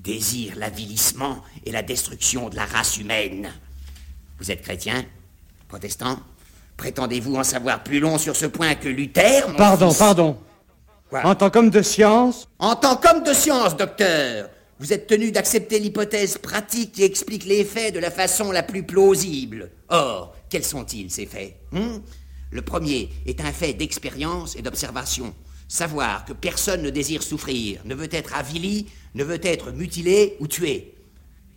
désire 0.00 0.54
l'avilissement 0.56 1.42
et 1.64 1.72
la 1.72 1.82
destruction 1.82 2.50
de 2.50 2.56
la 2.56 2.66
race 2.66 2.98
humaine? 2.98 3.50
Vous 4.38 4.50
êtes 4.50 4.62
chrétien 4.62 5.04
Protestant? 5.66 6.20
Prétendez-vous 6.76 7.34
en 7.34 7.44
savoir 7.44 7.82
plus 7.82 7.98
long 7.98 8.18
sur 8.18 8.36
ce 8.36 8.46
point 8.46 8.76
que 8.76 8.88
Luther 8.88 9.56
Pardon, 9.56 9.92
pardon. 9.92 10.38
En 11.12 11.34
tant 11.34 11.50
qu'homme 11.50 11.70
de 11.70 11.82
science? 11.82 12.48
En 12.58 12.76
tant 12.76 12.96
qu'homme 12.96 13.22
de 13.22 13.32
science, 13.32 13.76
docteur, 13.76 14.50
vous 14.78 14.92
êtes 14.92 15.06
tenu 15.06 15.32
d'accepter 15.32 15.78
l'hypothèse 15.78 16.38
pratique 16.38 16.92
qui 16.92 17.02
explique 17.02 17.44
les 17.44 17.64
faits 17.64 17.94
de 17.94 17.98
la 17.98 18.10
façon 18.10 18.52
la 18.52 18.62
plus 18.62 18.82
plausible. 18.82 19.70
Or, 19.88 20.34
quels 20.50 20.64
sont-ils, 20.64 21.10
ces 21.10 21.26
faits 21.26 21.56
hmm? 21.72 21.98
Le 22.50 22.62
premier 22.62 23.10
est 23.26 23.40
un 23.40 23.52
fait 23.52 23.72
d'expérience 23.72 24.56
et 24.56 24.62
d'observation. 24.62 25.34
Savoir 25.66 26.24
que 26.24 26.32
personne 26.32 26.82
ne 26.82 26.90
désire 26.90 27.22
souffrir, 27.22 27.80
ne 27.84 27.94
veut 27.94 28.08
être 28.10 28.34
avili, 28.34 28.86
ne 29.14 29.24
veut 29.24 29.40
être 29.42 29.72
mutilé 29.72 30.36
ou 30.40 30.46
tué. 30.46 30.94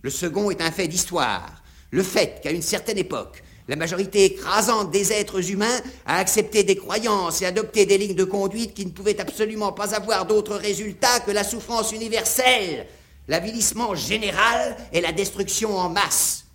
Le 0.02 0.10
second 0.10 0.50
est 0.50 0.62
un 0.62 0.72
fait 0.72 0.88
d'histoire. 0.88 1.62
Le 1.92 2.04
fait 2.04 2.42
qu'à 2.42 2.52
une 2.52 2.62
certaine 2.62 2.98
époque, 2.98 3.44
la 3.68 3.76
majorité 3.76 4.26
écrasante 4.26 4.92
des 4.92 5.12
êtres 5.14 5.52
humains 5.52 5.80
a 6.06 6.18
accepté 6.18 6.64
des 6.64 6.76
croyances 6.76 7.42
et 7.42 7.46
adopté 7.46 7.86
des 7.86 7.98
lignes 7.98 8.16
de 8.16 8.24
conduite 8.24 8.74
qui 8.74 8.86
ne 8.86 8.92
pouvaient 8.92 9.20
absolument 9.20 9.72
pas 9.72 9.96
avoir 9.96 10.26
d'autre 10.26 10.56
résultat 10.56 11.20
que 11.22 11.32
la 11.32 11.44
souffrance 11.44 11.92
universelle, 11.92 12.88
l'avilissement 13.28 13.96
général 13.96 14.76
et 14.92 15.02
la 15.02 15.12
destruction 15.12 15.78
en 15.78 15.90
masse. 15.90 16.46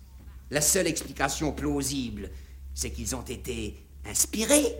La 0.51 0.61
seule 0.61 0.87
explication 0.87 1.51
plausible, 1.51 2.29
c'est 2.73 2.91
qu'ils 2.91 3.15
ont 3.15 3.23
été 3.23 3.75
inspirés 4.05 4.75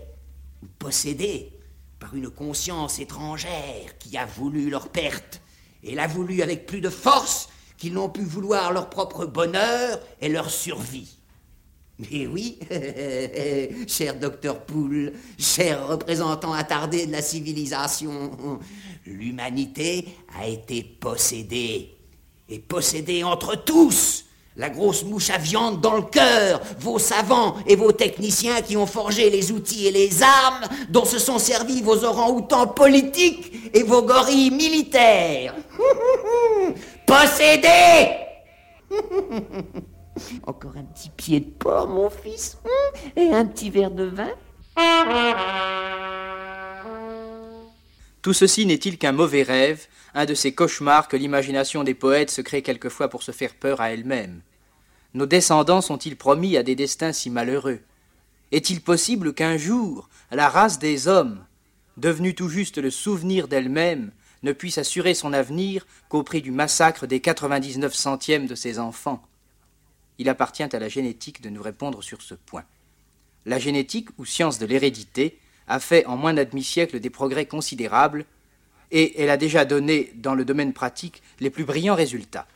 ou 0.64 0.68
possédés 0.80 1.52
par 2.00 2.16
une 2.16 2.30
conscience 2.30 3.00
étrangère 3.00 3.98
qui 4.00 4.18
a 4.18 4.26
voulu 4.26 4.70
leur 4.70 4.90
perte, 4.90 5.42
et 5.84 5.96
l'a 5.96 6.08
voulu 6.08 6.42
avec 6.42 6.66
plus 6.66 6.82
de 6.82 6.90
force 6.90 7.50
qu'ils 7.78 7.94
n'ont 7.94 8.10
pu 8.10 8.24
vouloir 8.24 8.74
leur 8.74 8.90
propre 8.90 9.26
bonheur 9.26 10.00
et 10.22 10.30
leur 10.30 10.50
survie. 10.50 11.17
Mais 12.00 12.28
oui, 12.28 12.60
cher 13.88 14.16
docteur 14.20 14.60
Poole, 14.62 15.14
cher 15.40 15.88
représentant 15.88 16.54
attardé 16.54 17.08
de 17.08 17.12
la 17.12 17.24
civilisation, 17.24 18.60
l'humanité 19.06 20.08
a 20.40 20.48
été 20.48 20.84
possédée, 20.84 21.96
et 22.50 22.60
possédée 22.60 23.24
entre 23.24 23.56
tous. 23.56 24.26
La 24.56 24.70
grosse 24.70 25.04
mouche 25.04 25.30
à 25.30 25.38
viande 25.38 25.82
dans 25.82 25.96
le 25.96 26.02
cœur, 26.04 26.62
vos 26.80 26.98
savants 26.98 27.58
et 27.68 27.76
vos 27.76 27.92
techniciens 27.92 28.62
qui 28.62 28.76
ont 28.76 28.88
forgé 28.88 29.30
les 29.30 29.52
outils 29.52 29.86
et 29.86 29.92
les 29.92 30.24
armes 30.24 30.68
dont 30.90 31.06
se 31.06 31.20
sont 31.20 31.38
servis 31.38 31.84
vos 31.84 32.04
orang-outans 32.04 32.68
politiques 32.68 33.72
et 33.74 33.84
vos 33.84 34.02
gorilles 34.02 34.50
militaires. 34.50 35.54
Possédés 37.06 38.10
Encore 40.46 40.78
un 40.78 40.84
petit 40.84 41.10
pied 41.10 41.40
de 41.40 41.50
porc, 41.50 41.88
mon 41.88 42.10
fils, 42.10 42.58
et 43.16 43.30
un 43.32 43.46
petit 43.46 43.70
verre 43.70 43.92
de 43.92 44.04
vin. 44.06 44.32
Tout 48.22 48.34
ceci 48.34 48.66
n'est-il 48.66 48.98
qu'un 48.98 49.12
mauvais 49.12 49.44
rêve, 49.44 49.88
un 50.14 50.26
de 50.26 50.34
ces 50.34 50.54
cauchemars 50.54 51.08
que 51.08 51.18
l'imagination 51.18 51.84
des 51.84 51.94
poètes 51.94 52.32
se 52.32 52.42
crée 52.42 52.62
quelquefois 52.62 53.10
pour 53.10 53.24
se 53.24 53.32
faire 53.32 53.56
peur 53.56 53.82
à 53.82 53.92
elle-même. 53.92 54.42
Nos 55.14 55.26
descendants 55.26 55.82
sont-ils 55.82 56.18
promis 56.18 56.58
à 56.58 56.64
des 56.64 56.76
destins 56.76 57.14
si 57.14 57.30
malheureux? 57.30 57.80
Est-il 58.52 58.82
possible 58.82 59.34
qu'un 59.34 59.58
jour 59.58 60.10
la 60.32 60.50
race 60.50 60.80
des 60.80 61.08
hommes, 61.08 61.46
devenue 61.98 62.36
tout 62.36 62.50
juste 62.50 62.78
le 62.78 62.92
souvenir 62.92 63.48
d'elle-même, 63.48 64.12
ne 64.44 64.52
puisse 64.52 64.78
assurer 64.78 65.14
son 65.14 65.34
avenir 65.34 65.86
qu'au 66.10 66.24
prix 66.24 66.42
du 66.42 66.52
massacre 66.52 67.08
des 67.08 67.20
quatre-vingt-dix-neuf 67.20 67.94
centièmes 67.94 68.48
de 68.48 68.56
ses 68.56 68.80
enfants? 68.80 69.27
Il 70.20 70.30
appartient 70.30 70.64
à 70.64 70.80
la 70.80 70.90
génétique 70.90 71.42
de 71.42 71.50
nous 71.50 71.62
répondre 71.62 72.04
sur 72.04 72.22
ce 72.22 72.34
point. 72.34 72.64
La 73.46 73.60
génétique, 73.60 74.10
ou 74.18 74.26
science 74.26 74.60
de 74.60 74.66
l'hérédité, 74.66 75.40
a 75.68 75.80
fait 75.80 76.06
en 76.06 76.18
moins 76.18 76.34
d'un 76.34 76.46
demi-siècle 76.46 77.00
des 77.00 77.10
progrès 77.10 77.46
considérables, 77.46 78.26
et 78.92 79.22
elle 79.22 79.30
a 79.30 79.38
déjà 79.38 79.66
donné, 79.66 80.12
dans 80.16 80.34
le 80.36 80.46
domaine 80.46 80.74
pratique, 80.74 81.22
les 81.40 81.50
plus 81.50 81.66
brillants 81.66 81.96
résultats. 81.96 82.48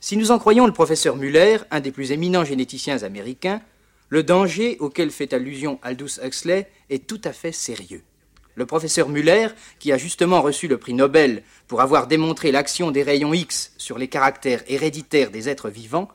Si 0.00 0.16
nous 0.16 0.30
en 0.30 0.38
croyons 0.38 0.66
le 0.66 0.72
professeur 0.72 1.16
Muller, 1.16 1.58
un 1.70 1.80
des 1.80 1.90
plus 1.90 2.12
éminents 2.12 2.44
généticiens 2.44 3.02
américains, 3.02 3.60
le 4.08 4.22
danger 4.22 4.76
auquel 4.80 5.10
fait 5.10 5.32
allusion 5.32 5.78
Aldous 5.82 6.20
Huxley 6.22 6.70
est 6.88 7.06
tout 7.06 7.20
à 7.24 7.32
fait 7.32 7.52
sérieux. 7.52 8.02
Le 8.54 8.66
professeur 8.66 9.08
Muller, 9.08 9.48
qui 9.78 9.92
a 9.92 9.98
justement 9.98 10.40
reçu 10.40 10.66
le 10.66 10.78
prix 10.78 10.94
Nobel 10.94 11.42
pour 11.66 11.80
avoir 11.80 12.06
démontré 12.06 12.50
l'action 12.50 12.90
des 12.90 13.02
rayons 13.02 13.34
X 13.34 13.72
sur 13.76 13.98
les 13.98 14.08
caractères 14.08 14.62
héréditaires 14.66 15.30
des 15.30 15.48
êtres 15.48 15.70
vivants, 15.70 16.08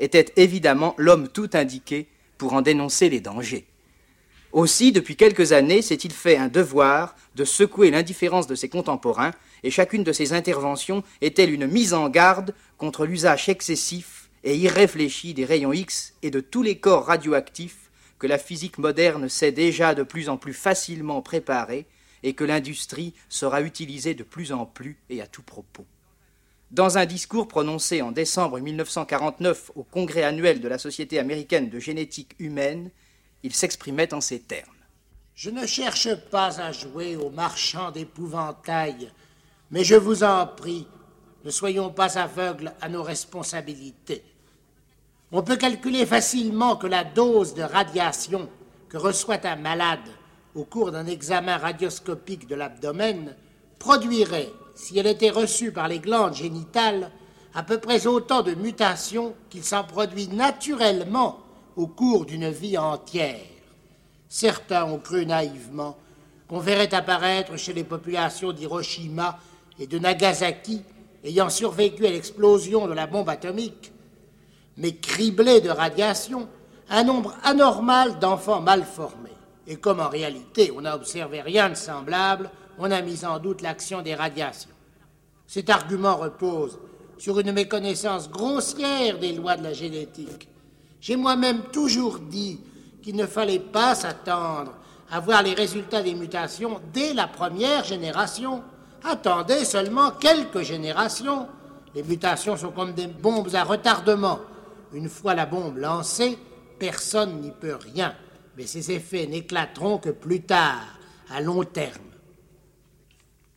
était 0.00 0.32
évidemment 0.36 0.94
l'homme 0.98 1.28
tout 1.28 1.50
indiqué 1.52 2.08
pour 2.38 2.54
en 2.54 2.62
dénoncer 2.62 3.08
les 3.08 3.20
dangers. 3.20 3.66
Aussi, 4.52 4.90
depuis 4.90 5.14
quelques 5.14 5.52
années, 5.52 5.82
s'est-il 5.82 6.12
fait 6.12 6.36
un 6.36 6.48
devoir 6.48 7.14
de 7.36 7.44
secouer 7.44 7.92
l'indifférence 7.92 8.48
de 8.48 8.56
ses 8.56 8.68
contemporains, 8.68 9.30
et 9.62 9.70
chacune 9.70 10.02
de 10.02 10.12
ses 10.12 10.32
interventions 10.32 11.04
est-elle 11.20 11.52
une 11.52 11.68
mise 11.68 11.94
en 11.94 12.08
garde 12.08 12.54
contre 12.78 13.06
l'usage 13.06 13.48
excessif 13.48 14.28
et 14.42 14.56
irréfléchi 14.56 15.34
des 15.34 15.44
rayons 15.44 15.72
X 15.72 16.14
et 16.22 16.30
de 16.30 16.40
tous 16.40 16.62
les 16.62 16.78
corps 16.78 17.06
radioactifs 17.06 17.90
que 18.18 18.26
la 18.26 18.38
physique 18.38 18.78
moderne 18.78 19.28
sait 19.28 19.52
déjà 19.52 19.94
de 19.94 20.02
plus 20.02 20.28
en 20.28 20.36
plus 20.36 20.54
facilement 20.54 21.22
préparer 21.22 21.86
et 22.22 22.32
que 22.32 22.44
l'industrie 22.44 23.14
saura 23.28 23.62
utiliser 23.62 24.14
de 24.14 24.24
plus 24.24 24.52
en 24.52 24.66
plus 24.66 24.98
et 25.10 25.22
à 25.22 25.26
tout 25.26 25.42
propos? 25.42 25.86
Dans 26.70 26.98
un 26.98 27.04
discours 27.04 27.48
prononcé 27.48 28.00
en 28.00 28.12
décembre 28.12 28.60
1949 28.60 29.72
au 29.74 29.82
congrès 29.82 30.22
annuel 30.22 30.60
de 30.60 30.68
la 30.68 30.78
Société 30.78 31.18
américaine 31.18 31.68
de 31.68 31.80
génétique 31.80 32.36
humaine, 32.38 32.92
il 33.42 33.52
s'exprimait 33.52 34.14
en 34.14 34.20
ces 34.20 34.38
termes. 34.38 34.70
Je 35.34 35.50
ne 35.50 35.66
cherche 35.66 36.14
pas 36.30 36.60
à 36.60 36.70
jouer 36.70 37.16
au 37.16 37.30
marchand 37.30 37.90
d'épouvantail, 37.90 39.10
mais 39.72 39.82
je 39.82 39.96
vous 39.96 40.22
en 40.22 40.46
prie, 40.46 40.86
ne 41.44 41.50
soyons 41.50 41.90
pas 41.90 42.18
aveugles 42.18 42.72
à 42.80 42.88
nos 42.88 43.02
responsabilités. 43.02 44.22
On 45.32 45.42
peut 45.42 45.56
calculer 45.56 46.06
facilement 46.06 46.76
que 46.76 46.86
la 46.86 47.02
dose 47.02 47.52
de 47.54 47.62
radiation 47.62 48.48
que 48.88 48.96
reçoit 48.96 49.44
un 49.44 49.56
malade 49.56 50.08
au 50.54 50.64
cours 50.64 50.92
d'un 50.92 51.06
examen 51.06 51.56
radioscopique 51.56 52.46
de 52.46 52.54
l'abdomen 52.54 53.34
produirait, 53.80 54.52
si 54.80 54.98
elle 54.98 55.06
était 55.06 55.30
reçue 55.30 55.72
par 55.72 55.88
les 55.88 55.98
glandes 55.98 56.34
génitales, 56.34 57.10
à 57.54 57.62
peu 57.62 57.78
près 57.78 58.06
autant 58.06 58.40
de 58.40 58.54
mutations 58.54 59.34
qu'il 59.50 59.62
s'en 59.62 59.84
produit 59.84 60.28
naturellement 60.28 61.38
au 61.76 61.86
cours 61.86 62.24
d'une 62.24 62.48
vie 62.48 62.78
entière. 62.78 63.44
Certains 64.28 64.84
ont 64.86 64.98
cru 64.98 65.26
naïvement 65.26 65.98
qu'on 66.48 66.60
verrait 66.60 66.94
apparaître 66.94 67.56
chez 67.58 67.74
les 67.74 67.84
populations 67.84 68.52
d'Hiroshima 68.52 69.38
et 69.78 69.86
de 69.86 69.98
Nagasaki, 69.98 70.82
ayant 71.24 71.50
survécu 71.50 72.06
à 72.06 72.10
l'explosion 72.10 72.88
de 72.88 72.94
la 72.94 73.06
bombe 73.06 73.28
atomique, 73.28 73.92
mais 74.78 74.96
criblés 74.96 75.60
de 75.60 75.68
radiation, 75.68 76.48
un 76.88 77.04
nombre 77.04 77.34
anormal 77.44 78.18
d'enfants 78.18 78.62
mal 78.62 78.84
formés. 78.84 79.28
Et 79.66 79.76
comme 79.76 80.00
en 80.00 80.08
réalité 80.08 80.72
on 80.74 80.80
n'a 80.80 80.96
observé 80.96 81.42
rien 81.42 81.68
de 81.68 81.74
semblable, 81.74 82.50
on 82.80 82.90
a 82.90 83.02
mis 83.02 83.24
en 83.24 83.38
doute 83.38 83.60
l'action 83.60 84.00
des 84.00 84.14
radiations. 84.14 84.70
Cet 85.46 85.68
argument 85.68 86.16
repose 86.16 86.78
sur 87.18 87.38
une 87.38 87.52
méconnaissance 87.52 88.30
grossière 88.30 89.18
des 89.18 89.34
lois 89.34 89.56
de 89.56 89.62
la 89.62 89.74
génétique. 89.74 90.48
J'ai 91.00 91.16
moi-même 91.16 91.60
toujours 91.72 92.18
dit 92.18 92.58
qu'il 93.02 93.16
ne 93.16 93.26
fallait 93.26 93.58
pas 93.58 93.94
s'attendre 93.94 94.72
à 95.10 95.20
voir 95.20 95.42
les 95.42 95.52
résultats 95.52 96.02
des 96.02 96.14
mutations 96.14 96.80
dès 96.92 97.12
la 97.12 97.26
première 97.26 97.84
génération. 97.84 98.62
Attendez 99.04 99.64
seulement 99.66 100.12
quelques 100.12 100.62
générations. 100.62 101.48
Les 101.94 102.02
mutations 102.02 102.56
sont 102.56 102.70
comme 102.70 102.94
des 102.94 103.08
bombes 103.08 103.54
à 103.54 103.64
retardement. 103.64 104.38
Une 104.94 105.08
fois 105.08 105.34
la 105.34 105.46
bombe 105.46 105.76
lancée, 105.76 106.38
personne 106.78 107.40
n'y 107.42 107.50
peut 107.50 107.76
rien, 107.76 108.14
mais 108.56 108.66
ses 108.66 108.90
effets 108.92 109.26
n'éclateront 109.26 109.98
que 109.98 110.10
plus 110.10 110.42
tard, 110.42 110.80
à 111.30 111.40
long 111.40 111.62
terme. 111.64 112.09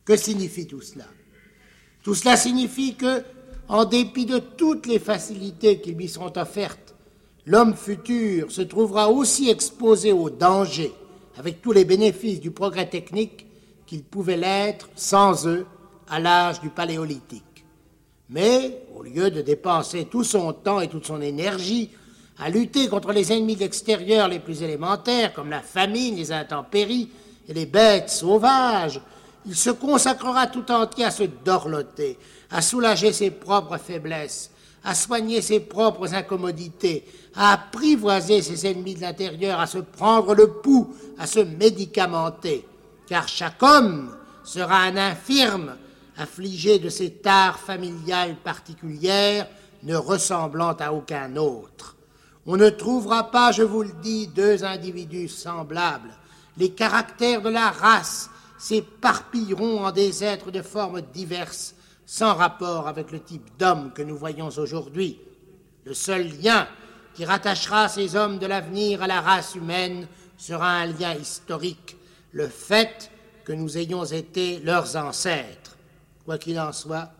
Que 0.04 0.16
signifie 0.16 0.66
tout 0.66 0.82
cela? 0.82 1.06
Tout 2.02 2.14
cela 2.14 2.36
signifie 2.36 2.94
que, 2.94 3.22
en 3.68 3.86
dépit 3.86 4.26
de 4.26 4.38
toutes 4.38 4.86
les 4.86 4.98
facilités 4.98 5.80
qui 5.80 5.92
lui 5.92 6.08
seront 6.08 6.32
offertes, 6.36 6.94
l'homme 7.46 7.74
futur 7.74 8.52
se 8.52 8.60
trouvera 8.60 9.08
aussi 9.08 9.48
exposé 9.48 10.12
aux 10.12 10.28
dangers, 10.28 10.92
avec 11.38 11.62
tous 11.62 11.72
les 11.72 11.86
bénéfices 11.86 12.40
du 12.40 12.50
progrès 12.50 12.88
technique, 12.88 13.46
qu'il 13.86 14.02
pouvait 14.02 14.36
l'être 14.36 14.90
sans 14.94 15.46
eux 15.46 15.66
à 16.08 16.20
l'âge 16.20 16.60
du 16.60 16.68
paléolithique. 16.68 17.64
Mais, 18.28 18.82
au 18.94 19.02
lieu 19.02 19.30
de 19.30 19.40
dépenser 19.40 20.06
tout 20.06 20.24
son 20.24 20.52
temps 20.52 20.80
et 20.80 20.88
toute 20.88 21.06
son 21.06 21.20
énergie 21.22 21.90
à 22.38 22.50
lutter 22.50 22.88
contre 22.88 23.12
les 23.12 23.32
ennemis 23.32 23.62
extérieurs 23.62 24.28
les 24.28 24.40
plus 24.40 24.62
élémentaires, 24.62 25.32
comme 25.32 25.50
la 25.50 25.62
famine, 25.62 26.16
les 26.16 26.32
intempéries 26.32 27.10
et 27.48 27.54
les 27.54 27.66
bêtes 27.66 28.10
sauvages, 28.10 29.00
il 29.46 29.56
se 29.56 29.70
consacrera 29.70 30.46
tout 30.46 30.70
entier 30.70 31.04
à 31.04 31.10
se 31.10 31.24
dorloter, 31.24 32.18
à 32.50 32.62
soulager 32.62 33.12
ses 33.12 33.30
propres 33.30 33.78
faiblesses, 33.78 34.50
à 34.84 34.94
soigner 34.94 35.42
ses 35.42 35.60
propres 35.60 36.14
incommodités, 36.14 37.04
à 37.34 37.52
apprivoiser 37.52 38.42
ses 38.42 38.66
ennemis 38.66 38.94
de 38.94 39.00
l'intérieur, 39.00 39.60
à 39.60 39.66
se 39.66 39.78
prendre 39.78 40.34
le 40.34 40.48
pouls, 40.48 40.94
à 41.18 41.26
se 41.26 41.40
médicamenter. 41.40 42.66
Car 43.06 43.28
chaque 43.28 43.62
homme 43.62 44.14
sera 44.44 44.78
un 44.82 44.96
infirme, 44.96 45.76
affligé 46.16 46.78
de 46.78 46.88
ses 46.88 47.10
tares 47.10 47.58
familiales 47.58 48.36
particulières, 48.36 49.46
ne 49.82 49.96
ressemblant 49.96 50.76
à 50.78 50.92
aucun 50.92 51.36
autre. 51.36 51.96
On 52.46 52.56
ne 52.56 52.68
trouvera 52.68 53.30
pas, 53.30 53.52
je 53.52 53.62
vous 53.62 53.82
le 53.82 53.92
dis, 54.02 54.26
deux 54.28 54.64
individus 54.64 55.28
semblables. 55.28 56.14
Les 56.56 56.70
caractères 56.70 57.42
de 57.42 57.48
la 57.48 57.70
race 57.70 58.30
s'éparpilleront 58.64 59.84
en 59.84 59.92
des 59.92 60.24
êtres 60.24 60.50
de 60.50 60.62
formes 60.62 61.02
diverses, 61.12 61.74
sans 62.06 62.32
rapport 62.32 62.88
avec 62.88 63.10
le 63.10 63.20
type 63.20 63.50
d'homme 63.58 63.92
que 63.92 64.00
nous 64.00 64.16
voyons 64.16 64.48
aujourd'hui. 64.56 65.20
Le 65.84 65.92
seul 65.92 66.26
lien 66.40 66.66
qui 67.12 67.26
rattachera 67.26 67.88
ces 67.88 68.16
hommes 68.16 68.38
de 68.38 68.46
l'avenir 68.46 69.02
à 69.02 69.06
la 69.06 69.20
race 69.20 69.54
humaine 69.54 70.08
sera 70.38 70.70
un 70.70 70.86
lien 70.86 71.12
historique, 71.12 71.98
le 72.32 72.48
fait 72.48 73.10
que 73.44 73.52
nous 73.52 73.76
ayons 73.76 74.04
été 74.04 74.60
leurs 74.60 74.96
ancêtres. 74.96 75.76
Quoi 76.24 76.38
qu'il 76.38 76.58
en 76.58 76.72
soit, 76.72 77.10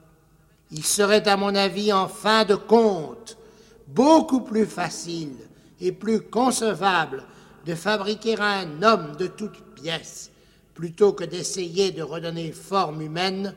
il 0.71 0.83
serait 0.83 1.29
à 1.29 1.37
mon 1.37 1.55
avis 1.55 1.93
en 1.93 2.09
fin 2.09 2.47
de 2.47 2.55
compte 2.55 3.37
beaucoup 3.89 4.41
plus 4.41 4.65
facile 4.65 5.37
et 5.79 5.93
plus 5.93 6.23
concevable 6.23 7.23
de 7.67 7.75
fabriquer 7.75 8.41
un 8.41 8.83
homme 8.83 9.15
de 9.17 9.27
toutes 9.27 9.61
pièces 9.75 10.31
plutôt 10.75 11.13
que 11.13 11.25
d'essayer 11.25 11.93
de 11.93 12.03
redonner 12.03 12.53
forme 12.53 13.03
humaine 13.03 13.55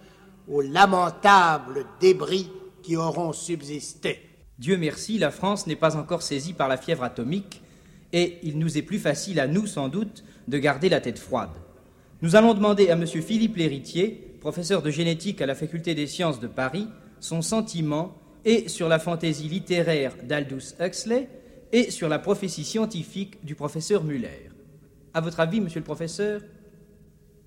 aux 0.47 0.61
lamentables 0.61 1.85
débris 1.99 2.49
qui 2.83 2.95
auront 2.95 3.33
subsisté. 3.33 4.19
Dieu 4.59 4.77
merci, 4.77 5.17
la 5.17 5.31
France 5.31 5.67
n'est 5.67 5.75
pas 5.75 5.97
encore 5.97 6.21
saisie 6.21 6.53
par 6.53 6.67
la 6.67 6.77
fièvre 6.77 7.03
atomique 7.03 7.61
et 8.13 8.39
il 8.43 8.57
nous 8.57 8.77
est 8.77 8.83
plus 8.83 8.99
facile 8.99 9.39
à 9.39 9.47
nous, 9.47 9.67
sans 9.67 9.89
doute, 9.89 10.23
de 10.47 10.57
garder 10.57 10.89
la 10.89 11.01
tête 11.01 11.19
froide. 11.19 11.51
Nous 12.21 12.35
allons 12.35 12.53
demander 12.53 12.89
à 12.89 12.93
M. 12.93 13.05
Philippe 13.05 13.57
Léritier, 13.57 14.37
professeur 14.39 14.81
de 14.81 14.89
génétique 14.89 15.41
à 15.41 15.45
la 15.45 15.55
Faculté 15.55 15.93
des 15.93 16.07
sciences 16.07 16.39
de 16.39 16.47
Paris, 16.47 16.87
son 17.19 17.41
sentiment 17.41 18.15
et 18.45 18.69
sur 18.69 18.87
la 18.87 18.99
fantaisie 18.99 19.49
littéraire 19.49 20.13
d'Aldous 20.23 20.73
Huxley 20.79 21.27
et 21.71 21.91
sur 21.91 22.07
la 22.07 22.19
prophétie 22.19 22.63
scientifique 22.63 23.43
du 23.43 23.55
professeur 23.55 24.03
Muller. 24.03 24.49
À 25.13 25.21
votre 25.21 25.39
avis, 25.39 25.59
monsieur 25.59 25.79
le 25.79 25.85
professeur, 25.85 26.41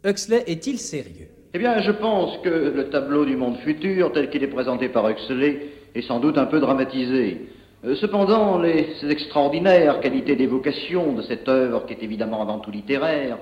Huxley 0.02 0.44
est-il 0.46 0.78
sérieux? 0.78 1.28
Eh 1.52 1.58
bien, 1.58 1.78
je 1.82 1.90
pense 1.90 2.38
que 2.38 2.48
le 2.48 2.88
tableau 2.88 3.26
du 3.26 3.36
monde 3.36 3.58
futur, 3.58 4.12
tel 4.12 4.30
qu'il 4.30 4.42
est 4.42 4.46
présenté 4.46 4.88
par 4.88 5.06
Huxley, 5.06 5.60
est 5.94 6.00
sans 6.02 6.20
doute 6.20 6.38
un 6.38 6.46
peu 6.46 6.58
dramatisé. 6.58 7.48
Euh, 7.84 7.94
cependant, 7.96 8.58
les 8.58 8.86
extraordinaires 9.10 10.00
qualités 10.00 10.36
d'évocation 10.36 11.12
de 11.12 11.20
cette 11.20 11.46
œuvre, 11.50 11.84
qui 11.84 11.92
est 11.92 12.02
évidemment 12.02 12.40
avant 12.40 12.60
tout 12.60 12.70
littéraire, 12.70 13.36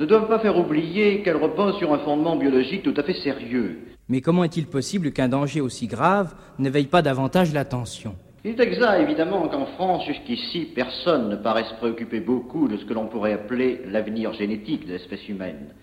ne 0.00 0.06
doivent 0.06 0.28
pas 0.28 0.38
faire 0.38 0.56
oublier 0.56 1.22
qu'elle 1.22 1.36
repose 1.36 1.76
sur 1.76 1.92
un 1.92 1.98
fondement 1.98 2.36
biologique 2.36 2.84
tout 2.84 2.94
à 2.96 3.02
fait 3.02 3.20
sérieux. 3.22 3.78
Mais 4.08 4.22
comment 4.22 4.44
est-il 4.44 4.66
possible 4.66 5.12
qu'un 5.12 5.28
danger 5.28 5.60
aussi 5.60 5.88
grave 5.88 6.34
n'éveille 6.58 6.86
pas 6.86 7.02
davantage 7.02 7.52
l'attention? 7.52 8.14
Il 8.46 8.52
est 8.52 8.60
exact, 8.60 9.02
évidemment, 9.02 9.46
qu'en 9.48 9.66
France, 9.66 10.06
jusqu'ici, 10.06 10.68
personne 10.74 11.28
ne 11.28 11.36
paraisse 11.36 11.70
préoccuper 11.78 12.20
beaucoup 12.20 12.66
de 12.66 12.78
ce 12.78 12.86
que 12.86 12.94
l'on 12.94 13.08
pourrait 13.08 13.34
appeler 13.34 13.82
l'avenir 13.90 14.32
génétique 14.32 14.86
de 14.86 14.92
l'espèce 14.92 15.28
humaine. 15.28 15.74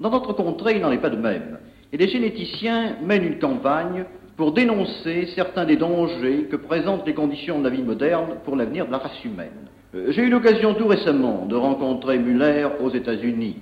Dans 0.00 0.10
notre 0.10 0.32
contrée, 0.32 0.74
il 0.76 0.82
n'en 0.82 0.92
est 0.92 0.98
pas 0.98 1.10
de 1.10 1.16
même. 1.16 1.58
Et 1.92 1.96
les 1.96 2.08
généticiens 2.08 2.96
mènent 3.02 3.24
une 3.24 3.38
campagne 3.38 4.04
pour 4.36 4.52
dénoncer 4.52 5.28
certains 5.34 5.64
des 5.64 5.76
dangers 5.76 6.48
que 6.50 6.56
présentent 6.56 7.06
les 7.06 7.14
conditions 7.14 7.58
de 7.58 7.64
la 7.64 7.70
vie 7.70 7.82
moderne 7.82 8.38
pour 8.44 8.56
l'avenir 8.56 8.86
de 8.86 8.92
la 8.92 8.98
race 8.98 9.24
humaine. 9.24 9.68
Euh, 9.94 10.10
j'ai 10.10 10.22
eu 10.22 10.30
l'occasion 10.30 10.74
tout 10.74 10.86
récemment 10.86 11.46
de 11.46 11.54
rencontrer 11.54 12.18
Muller 12.18 12.66
aux 12.80 12.90
États-Unis. 12.90 13.56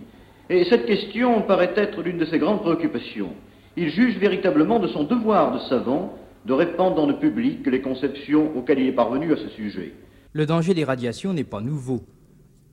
Et 0.49 0.65
cette 0.65 0.87
question 0.87 1.43
paraît 1.43 1.73
être 1.77 2.03
l'une 2.03 2.19
de 2.19 2.25
ses 2.25 2.39
grandes 2.39 2.61
préoccupations. 2.61 3.31
Il 3.77 3.89
juge 3.91 4.17
véritablement 4.19 4.79
de 4.79 4.89
son 4.89 5.05
devoir 5.05 5.53
de 5.53 5.59
savant 5.69 6.15
de 6.47 6.53
répandre 6.53 6.97
dans 6.97 7.07
le 7.07 7.19
public 7.19 7.67
les 7.67 7.81
conceptions 7.81 8.57
auxquelles 8.57 8.81
il 8.81 8.89
est 8.89 8.93
parvenu 8.93 9.33
à 9.33 9.37
ce 9.37 9.49
sujet. 9.51 9.93
Le 10.33 10.47
danger 10.47 10.75
des 10.75 10.85
radiations 10.85 11.33
n'est 11.33 11.45
pas 11.45 11.61
nouveau. 11.61 12.01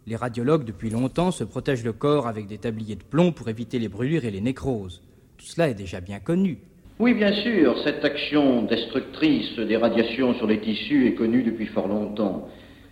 Les 0.09 0.15
radiologues, 0.15 0.63
depuis 0.63 0.89
longtemps, 0.89 1.31
se 1.31 1.43
protègent 1.43 1.83
le 1.83 1.91
corps 1.91 2.27
avec 2.27 2.47
des 2.47 2.57
tabliers 2.57 2.95
de 2.95 3.03
plomb 3.03 3.33
pour 3.33 3.49
éviter 3.49 3.77
les 3.77 3.89
brûlures 3.89 4.23
et 4.23 4.31
les 4.31 4.39
nécroses. 4.39 5.01
Tout 5.37 5.45
cela 5.45 5.67
est 5.67 5.73
déjà 5.73 5.99
bien 5.99 6.19
connu. 6.19 6.59
Oui, 6.97 7.13
bien 7.13 7.33
sûr, 7.33 7.77
cette 7.83 8.05
action 8.05 8.63
destructrice 8.63 9.59
des 9.59 9.75
radiations 9.75 10.33
sur 10.35 10.47
les 10.47 10.61
tissus 10.61 11.07
est 11.07 11.13
connue 11.13 11.43
depuis 11.43 11.65
fort 11.65 11.89
longtemps. 11.89 12.47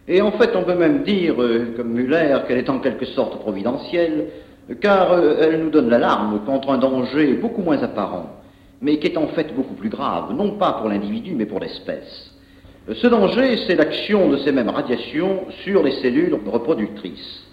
Et 0.10 0.21
en 0.21 0.34
fait, 0.34 0.58
on 0.58 0.65
peut 0.65 0.75
même 0.75 1.04
dire, 1.04 1.41
euh, 1.41 1.73
comme 1.78 1.93
Muller, 1.93 2.38
qu'elle 2.49 2.58
est 2.58 2.69
en 2.69 2.82
quelque 2.82 3.06
sorte 3.06 3.39
providentielle, 3.39 4.28
car 4.82 5.13
euh, 5.13 5.38
elle 5.39 5.63
nous 5.63 5.69
donne 5.69 5.89
l'alarme 5.89 6.41
contre 6.45 6.69
un 6.69 6.78
danger 6.80 7.36
beaucoup 7.36 7.62
moins 7.62 7.82
apparent, 7.82 8.41
mais 8.82 8.99
qui 8.99 9.08
est 9.08 9.17
en 9.17 9.28
fait 9.30 9.56
beaucoup 9.56 9.75
plus 9.75 9.89
grave, 9.89 10.34
non 10.34 10.58
pas 10.58 10.73
pour 10.73 10.89
l'individu, 10.89 11.34
mais 11.34 11.45
pour 11.45 11.62
l'espèce. 11.62 12.35
Ce 12.93 13.08
danger, 13.08 13.58
c'est 13.65 13.74
l'action 13.74 14.30
de 14.30 14.38
ces 14.38 14.52
mêmes 14.52 14.69
radiations 14.69 15.45
sur 15.63 15.82
les 15.82 15.93
cellules 16.04 16.38
reproductrices. 16.45 17.43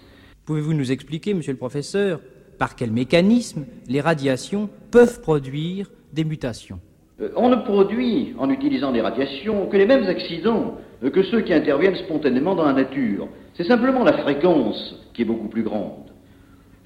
Pouvez-vous 0.45 0.75
nous 0.75 0.91
expliquer, 0.91 1.33
monsieur 1.33 1.53
le 1.53 1.57
professeur, 1.57 2.19
par 2.59 2.75
quel 2.75 2.91
mécanisme 2.91 3.65
les 3.89 3.99
radiations 3.99 4.69
peuvent 4.91 5.21
produire 5.21 5.89
des 6.13 6.23
mutations? 6.23 6.79
Euh, 7.19 7.29
On 7.35 7.49
ne 7.49 7.55
produit, 7.55 8.35
en 8.37 8.47
utilisant 8.51 8.91
des 8.91 9.01
radiations, 9.01 9.65
que 9.65 9.77
les 9.77 9.87
mêmes 9.87 10.03
accidents 10.03 10.77
que 11.01 11.23
ceux 11.23 11.41
qui 11.41 11.53
interviennent 11.53 11.95
spontanément 11.95 12.53
dans 12.53 12.65
la 12.65 12.73
nature. 12.73 13.27
C'est 13.55 13.65
simplement 13.65 14.03
la 14.03 14.13
fréquence 14.13 14.95
qui 15.15 15.23
est 15.23 15.25
beaucoup 15.25 15.47
plus 15.47 15.63
grande. 15.63 16.11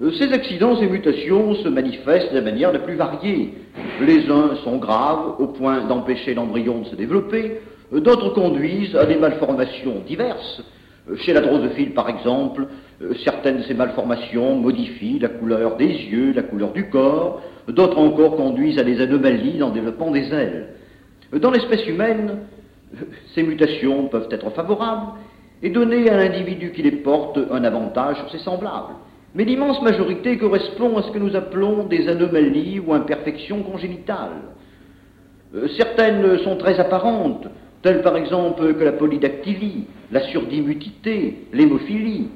Euh, 0.00 0.10
ces 0.12 0.32
accidents, 0.32 0.74
ces 0.78 0.86
mutations 0.86 1.54
se 1.56 1.68
manifestent 1.68 2.32
de 2.32 2.40
manière 2.40 2.72
la 2.72 2.78
plus 2.78 2.94
variée. 2.94 3.52
Les 4.00 4.30
uns 4.30 4.56
sont 4.64 4.78
graves 4.78 5.38
au 5.38 5.48
point 5.48 5.86
d'empêcher 5.86 6.32
l'embryon 6.32 6.80
de 6.80 6.86
se 6.86 6.96
développer, 6.96 7.60
D'autres 7.92 8.30
conduisent 8.30 8.96
à 8.96 9.06
des 9.06 9.16
malformations 9.16 10.02
diverses. 10.06 10.62
Euh, 11.10 11.16
chez 11.16 11.32
la 11.32 11.40
drosophile, 11.40 11.94
par 11.94 12.08
exemple, 12.08 12.66
euh, 13.02 13.14
certaines 13.24 13.58
de 13.58 13.62
ces 13.62 13.74
malformations 13.74 14.56
modifient 14.56 15.18
la 15.18 15.28
couleur 15.28 15.76
des 15.76 15.86
yeux, 15.86 16.32
la 16.34 16.42
couleur 16.42 16.72
du 16.72 16.90
corps. 16.90 17.42
D'autres 17.68 17.98
encore 17.98 18.36
conduisent 18.36 18.78
à 18.78 18.84
des 18.84 19.00
anomalies 19.00 19.58
dans 19.58 19.68
le 19.68 19.74
développement 19.74 20.10
des 20.10 20.32
ailes. 20.32 20.68
Euh, 21.32 21.38
dans 21.38 21.50
l'espèce 21.50 21.86
humaine, 21.86 22.40
ces 23.34 23.42
mutations 23.42 24.08
peuvent 24.08 24.28
être 24.30 24.50
favorables 24.50 25.12
et 25.62 25.70
donner 25.70 26.08
à 26.08 26.16
l'individu 26.16 26.72
qui 26.72 26.82
les 26.82 26.92
porte 26.92 27.38
un 27.50 27.64
avantage 27.64 28.16
sur 28.18 28.30
ses 28.30 28.38
semblables. 28.38 28.94
Mais 29.34 29.44
l'immense 29.44 29.82
majorité 29.82 30.38
correspond 30.38 30.96
à 30.96 31.02
ce 31.02 31.10
que 31.10 31.18
nous 31.18 31.36
appelons 31.36 31.84
des 31.84 32.08
anomalies 32.08 32.80
ou 32.80 32.92
imperfections 32.92 33.62
congénitales. 33.62 34.42
Euh, 35.54 35.68
certaines 35.76 36.38
sont 36.38 36.56
très 36.56 36.78
apparentes, 36.78 37.46
telles 37.82 38.02
par 38.02 38.16
exemple 38.16 38.74
que 38.74 38.84
la 38.84 38.92
polydactylie, 38.92 39.84
la 40.10 40.20
surdimutité, 40.28 41.46
l'hémophilie. 41.52 42.28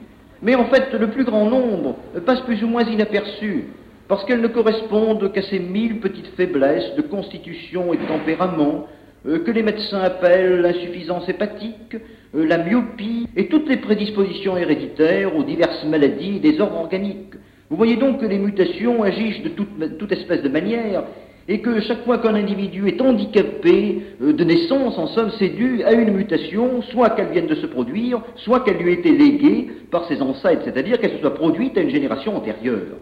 Mais 0.42 0.54
en 0.54 0.66
fait, 0.66 0.92
le 0.98 1.08
plus 1.08 1.24
grand 1.24 1.46
nombre 1.48 1.96
passe 2.26 2.40
plus 2.40 2.62
ou 2.64 2.66
moins 2.66 2.84
inaperçu, 2.84 3.64
parce 4.08 4.24
qu'elles 4.24 4.40
ne 4.40 4.48
correspondent 4.48 5.32
qu'à 5.32 5.42
ces 5.42 5.58
mille 5.58 6.00
petites 6.00 6.34
faiblesses 6.36 6.94
de 6.96 7.02
constitution 7.02 7.94
et 7.94 7.96
de 7.96 8.06
tempérament 8.06 8.86
euh, 9.26 9.38
que 9.44 9.50
les 9.52 9.62
médecins 9.62 10.00
appellent 10.00 10.60
l'insuffisance 10.60 11.28
hépatique, 11.28 11.96
euh, 12.34 12.44
la 12.44 12.58
myopie 12.58 13.28
et 13.36 13.46
toutes 13.46 13.68
les 13.68 13.76
prédispositions 13.76 14.56
héréditaires 14.56 15.36
aux 15.36 15.44
diverses 15.44 15.84
maladies 15.84 16.36
et 16.36 16.40
désordres 16.40 16.76
organiques. 16.76 17.34
Vous 17.70 17.76
voyez 17.76 17.96
donc 17.96 18.20
que 18.20 18.26
les 18.26 18.38
mutations 18.38 19.02
agissent 19.02 19.42
de 19.42 19.50
toute, 19.50 19.98
toute 19.98 20.12
espèce 20.12 20.42
de 20.42 20.48
manière 20.48 21.04
et 21.48 21.60
que 21.60 21.80
chaque 21.80 22.04
fois 22.04 22.18
qu'un 22.18 22.34
individu 22.34 22.88
est 22.88 23.00
handicapé 23.00 24.02
euh, 24.20 24.32
de 24.32 24.44
naissance, 24.44 24.96
en 24.98 25.08
somme, 25.08 25.30
c'est 25.38 25.48
dû 25.48 25.82
à 25.84 25.92
une 25.92 26.12
mutation, 26.12 26.82
soit 26.82 27.10
qu'elle 27.10 27.30
vienne 27.30 27.46
de 27.46 27.54
se 27.54 27.66
produire, 27.66 28.22
soit 28.36 28.60
qu'elle 28.60 28.76
lui 28.76 28.90
ait 28.90 28.94
été 28.94 29.12
léguée 29.12 29.70
par 29.90 30.06
ses 30.06 30.22
ancêtres, 30.22 30.62
c'est-à-dire 30.64 31.00
qu'elle 31.00 31.12
se 31.12 31.18
soit 31.18 31.34
produite 31.34 31.76
à 31.76 31.80
une 31.80 31.90
génération 31.90 32.36
antérieure. 32.36 32.96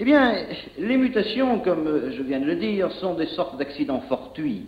Eh 0.00 0.04
bien, 0.04 0.34
les 0.78 0.96
mutations, 0.96 1.60
comme 1.60 2.10
je 2.16 2.22
viens 2.22 2.40
de 2.40 2.46
le 2.46 2.56
dire, 2.56 2.90
sont 2.92 3.14
des 3.14 3.26
sortes 3.26 3.58
d'accidents 3.58 4.02
fortuits. 4.08 4.62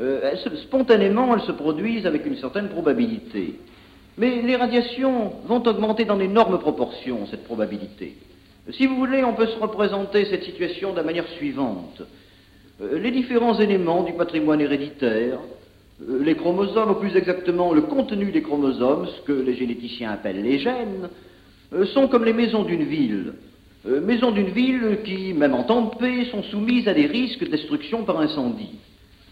Euh, 0.00 0.34
spontanément, 0.62 1.34
elles 1.34 1.42
se 1.42 1.52
produisent 1.52 2.06
avec 2.06 2.24
une 2.24 2.36
certaine 2.36 2.68
probabilité. 2.68 3.56
Mais 4.16 4.40
les 4.40 4.56
radiations 4.56 5.32
vont 5.46 5.62
augmenter 5.66 6.04
dans 6.04 6.16
d'énormes 6.16 6.58
proportions, 6.58 7.26
cette 7.26 7.44
probabilité. 7.44 8.16
Si 8.70 8.86
vous 8.86 8.96
voulez, 8.96 9.24
on 9.24 9.34
peut 9.34 9.46
se 9.46 9.58
représenter 9.58 10.24
cette 10.26 10.44
situation 10.44 10.92
de 10.92 10.96
la 10.96 11.02
manière 11.02 11.26
suivante. 11.36 12.02
Euh, 12.82 12.98
les 12.98 13.10
différents 13.10 13.58
éléments 13.58 14.02
du 14.02 14.12
patrimoine 14.12 14.60
héréditaire, 14.60 15.38
euh, 16.08 16.22
les 16.22 16.34
chromosomes, 16.34 16.90
ou 16.90 16.94
plus 16.94 17.16
exactement 17.16 17.72
le 17.72 17.82
contenu 17.82 18.32
des 18.32 18.42
chromosomes, 18.42 19.06
ce 19.06 19.20
que 19.22 19.32
les 19.32 19.54
généticiens 19.54 20.10
appellent 20.10 20.42
les 20.42 20.58
gènes, 20.58 21.08
sont 21.94 22.06
comme 22.08 22.26
les 22.26 22.34
maisons 22.34 22.64
d'une 22.64 22.84
ville. 22.84 23.32
maisons 23.86 24.30
d'une 24.30 24.50
ville 24.50 24.98
qui, 25.04 25.32
même 25.32 25.54
en 25.54 25.64
temps 25.64 25.86
de 25.86 25.96
paix, 25.96 26.26
sont 26.30 26.42
soumises 26.42 26.86
à 26.86 26.92
des 26.92 27.06
risques 27.06 27.44
de 27.44 27.50
destruction 27.50 28.04
par 28.04 28.20
incendie. 28.20 28.78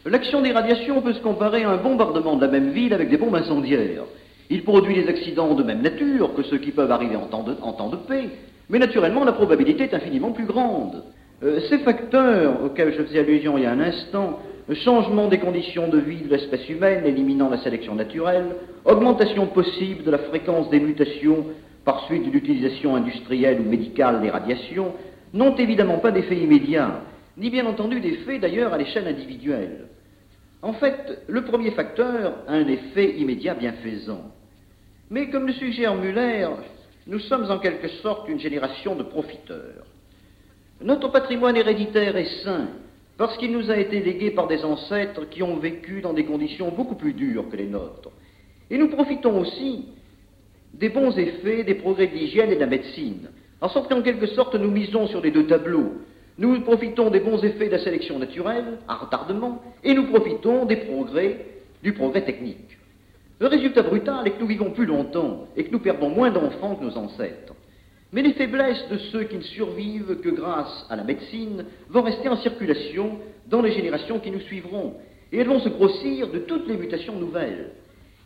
L'action 0.07 0.41
des 0.41 0.51
radiations 0.51 1.03
peut 1.03 1.13
se 1.13 1.21
comparer 1.21 1.65
à 1.65 1.71
un 1.71 1.77
bombardement 1.77 2.37
de 2.37 2.41
la 2.41 2.51
même 2.51 2.71
ville 2.71 2.95
avec 2.95 3.11
des 3.11 3.19
bombes 3.19 3.35
incendiaires. 3.35 4.05
Il 4.49 4.65
produit 4.65 4.95
des 4.95 5.09
accidents 5.09 5.55
de 5.55 5.63
même 5.63 5.83
nature 5.83 6.35
que 6.35 6.43
ceux 6.43 6.57
qui 6.57 6.71
peuvent 6.71 6.91
arriver 6.91 7.17
en 7.17 7.27
temps 7.27 7.43
de, 7.91 7.97
paix, 7.97 8.31
mais 8.71 8.79
naturellement 8.79 9.25
la 9.25 9.33
probabilité 9.33 9.85
est 9.85 9.95
infiniment 9.95 10.33
plus 10.33 10.47
grande. 10.47 11.03
Euh, 11.43 11.61
ces 11.69 11.79
facteurs 11.79 12.63
auxquels 12.65 12.93
je 12.93 13.03
faisais 13.03 13.21
allusion 13.21 13.57
il 13.57 13.65
y 13.65 13.67
a 13.67 13.73
un 13.73 13.81
instant, 13.81 14.41
changement 14.75 15.29
des 15.29 15.39
conditions 15.39 15.89
de 15.89 15.99
vie 15.99 16.23
de 16.23 16.29
l'espèce 16.29 16.69
humaine 16.69 17.05
éliminant 17.07 17.49
la 17.49 17.59
sélection 17.59 17.95
naturelle, 17.95 18.55
augmentation 18.85 19.47
possible 19.47 20.05
de 20.05 20.11
la 20.11 20.19
fréquence 20.19 20.69
des 20.71 20.81
mutations 20.81 21.47
par 21.85 22.05
suite 22.05 22.27
de 22.27 22.31
l'utilisation 22.31 22.95
industrielle 22.95 23.61
ou 23.61 23.69
médicale 23.69 24.21
des 24.21 24.31
radiations, 24.31 24.93
n'ont 25.33 25.57
évidemment 25.57 25.99
pas 25.99 26.11
d'effet 26.11 26.37
immédiat, 26.37 27.01
ni 27.39 27.51
bien 27.51 27.65
entendu 27.67 28.01
d'effet 28.01 28.39
d'ailleurs 28.39 28.75
à 28.75 28.79
l'échelle 28.79 29.09
individuelle. 29.09 29.87
En 30.63 30.75
fait, 30.75 31.23
le 31.27 31.43
premier 31.45 31.71
facteur 31.71 32.35
a 32.47 32.53
un 32.53 32.69
effet 32.69 33.17
immédiat 33.17 33.55
bienfaisant. 33.55 34.31
Mais 35.11 35.31
comme 35.31 35.47
le 35.47 35.55
suggère 35.55 35.95
Muller, 35.95 36.49
nous 37.07 37.19
sommes 37.19 37.51
en 37.51 37.59
quelque 37.59 37.89
sorte 38.03 38.29
une 38.29 38.39
génération 38.39 38.95
de 38.95 39.03
profiteurs. 39.03 39.87
Notre 40.83 41.09
patrimoine 41.09 41.57
héréditaire 41.57 42.17
est 42.17 42.43
sain 42.43 42.69
parce 43.19 43.37
qu'il 43.37 43.53
nous 43.53 43.71
a 43.71 43.77
été 43.77 44.01
légué 44.01 44.31
par 44.31 44.49
des 44.49 44.65
ancêtres 44.65 45.29
qui 45.29 45.43
ont 45.43 45.57
vécu 45.59 46.01
dans 46.01 46.15
des 46.15 46.25
conditions 46.25 46.71
beaucoup 46.71 46.95
plus 46.95 47.13
dures 47.13 47.51
que 47.51 47.57
les 47.57 47.67
nôtres. 47.67 48.11
Et 48.71 48.79
nous 48.79 48.89
profitons 48.89 49.41
aussi 49.41 49.87
des 50.73 50.89
bons 50.89 51.17
effets 51.19 51.65
des 51.65 51.75
progrès 51.75 52.07
de 52.07 52.15
l'hygiène 52.15 52.51
et 52.51 52.55
de 52.55 52.61
la 52.61 52.67
médecine, 52.67 53.29
en 53.61 53.69
sorte 53.69 53.91
qu'en 53.91 54.01
quelque 54.01 54.27
sorte 54.29 54.55
nous 54.55 54.71
misons 54.71 55.07
sur 55.09 55.21
les 55.21 55.31
deux 55.31 55.47
tableaux, 55.47 55.93
nous 56.39 56.59
profitons 56.63 57.11
des 57.11 57.21
bons 57.21 57.45
effets 57.45 57.67
de 57.67 57.73
la 57.73 57.85
sélection 57.85 58.19
naturelle, 58.19 58.79
à 58.89 58.95
retardement, 58.95 59.61
et 59.85 59.93
nous 59.93 60.07
profitons 60.07 60.65
des 60.65 60.77
progrès, 60.77 61.45
du 61.83 61.93
progrès 61.93 62.25
technique. 62.25 62.79
Le 63.39 63.47
résultat 63.47 63.83
brutal 63.83 64.27
est 64.27 64.31
que 64.31 64.41
nous 64.41 64.47
vivons 64.47 64.71
plus 64.71 64.87
longtemps 64.87 65.47
et 65.57 65.65
que 65.65 65.71
nous 65.73 65.81
perdons 65.81 66.09
moins 66.09 66.31
d'enfants 66.31 66.77
que 66.77 66.85
nos 66.85 66.97
ancêtres. 66.97 67.55
Mais 68.13 68.23
les 68.23 68.33
faiblesses 68.33 68.89
de 68.91 68.99
ceux 69.13 69.25
qui 69.25 69.37
ne 69.37 69.43
survivent 69.43 70.21
que 70.21 70.31
grâce 70.31 70.87
à 70.91 70.97
la 70.97 71.05
médecine 71.05 71.65
vont 71.89 72.03
rester 72.03 72.29
en 72.29 72.37
circulation 72.37 73.19
dans 73.47 73.63
les 73.63 73.73
générations 73.73 74.19
qui 74.19 74.31
nous 74.31 74.41
suivront, 74.41 74.95
et 75.33 75.39
elles 75.39 75.47
vont 75.47 75.61
se 75.61 75.69
grossir 75.69 76.29
de 76.29 76.41
toutes 76.41 76.67
les 76.67 76.77
mutations 76.77 77.17
nouvelles. 77.17 77.71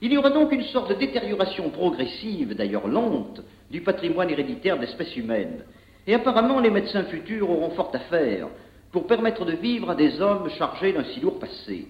Il 0.00 0.12
y 0.12 0.16
aura 0.16 0.30
donc 0.30 0.52
une 0.52 0.64
sorte 0.64 0.90
de 0.90 0.94
détérioration 0.94 1.70
progressive, 1.70 2.54
d'ailleurs 2.54 2.88
lente, 2.88 3.42
du 3.70 3.82
patrimoine 3.82 4.30
héréditaire 4.30 4.76
de 4.76 4.82
l'espèce 4.82 5.16
humaine, 5.16 5.64
et 6.06 6.14
apparemment, 6.14 6.60
les 6.60 6.70
médecins 6.70 7.04
futurs 7.04 7.50
auront 7.50 7.70
fort 7.70 7.90
à 7.94 7.98
faire 7.98 8.48
pour 8.92 9.06
permettre 9.06 9.44
de 9.44 9.52
vivre 9.52 9.90
à 9.90 9.94
des 9.94 10.20
hommes 10.20 10.48
chargés 10.50 10.92
d'un 10.92 11.04
si 11.04 11.20
lourd 11.20 11.38
passé. 11.38 11.88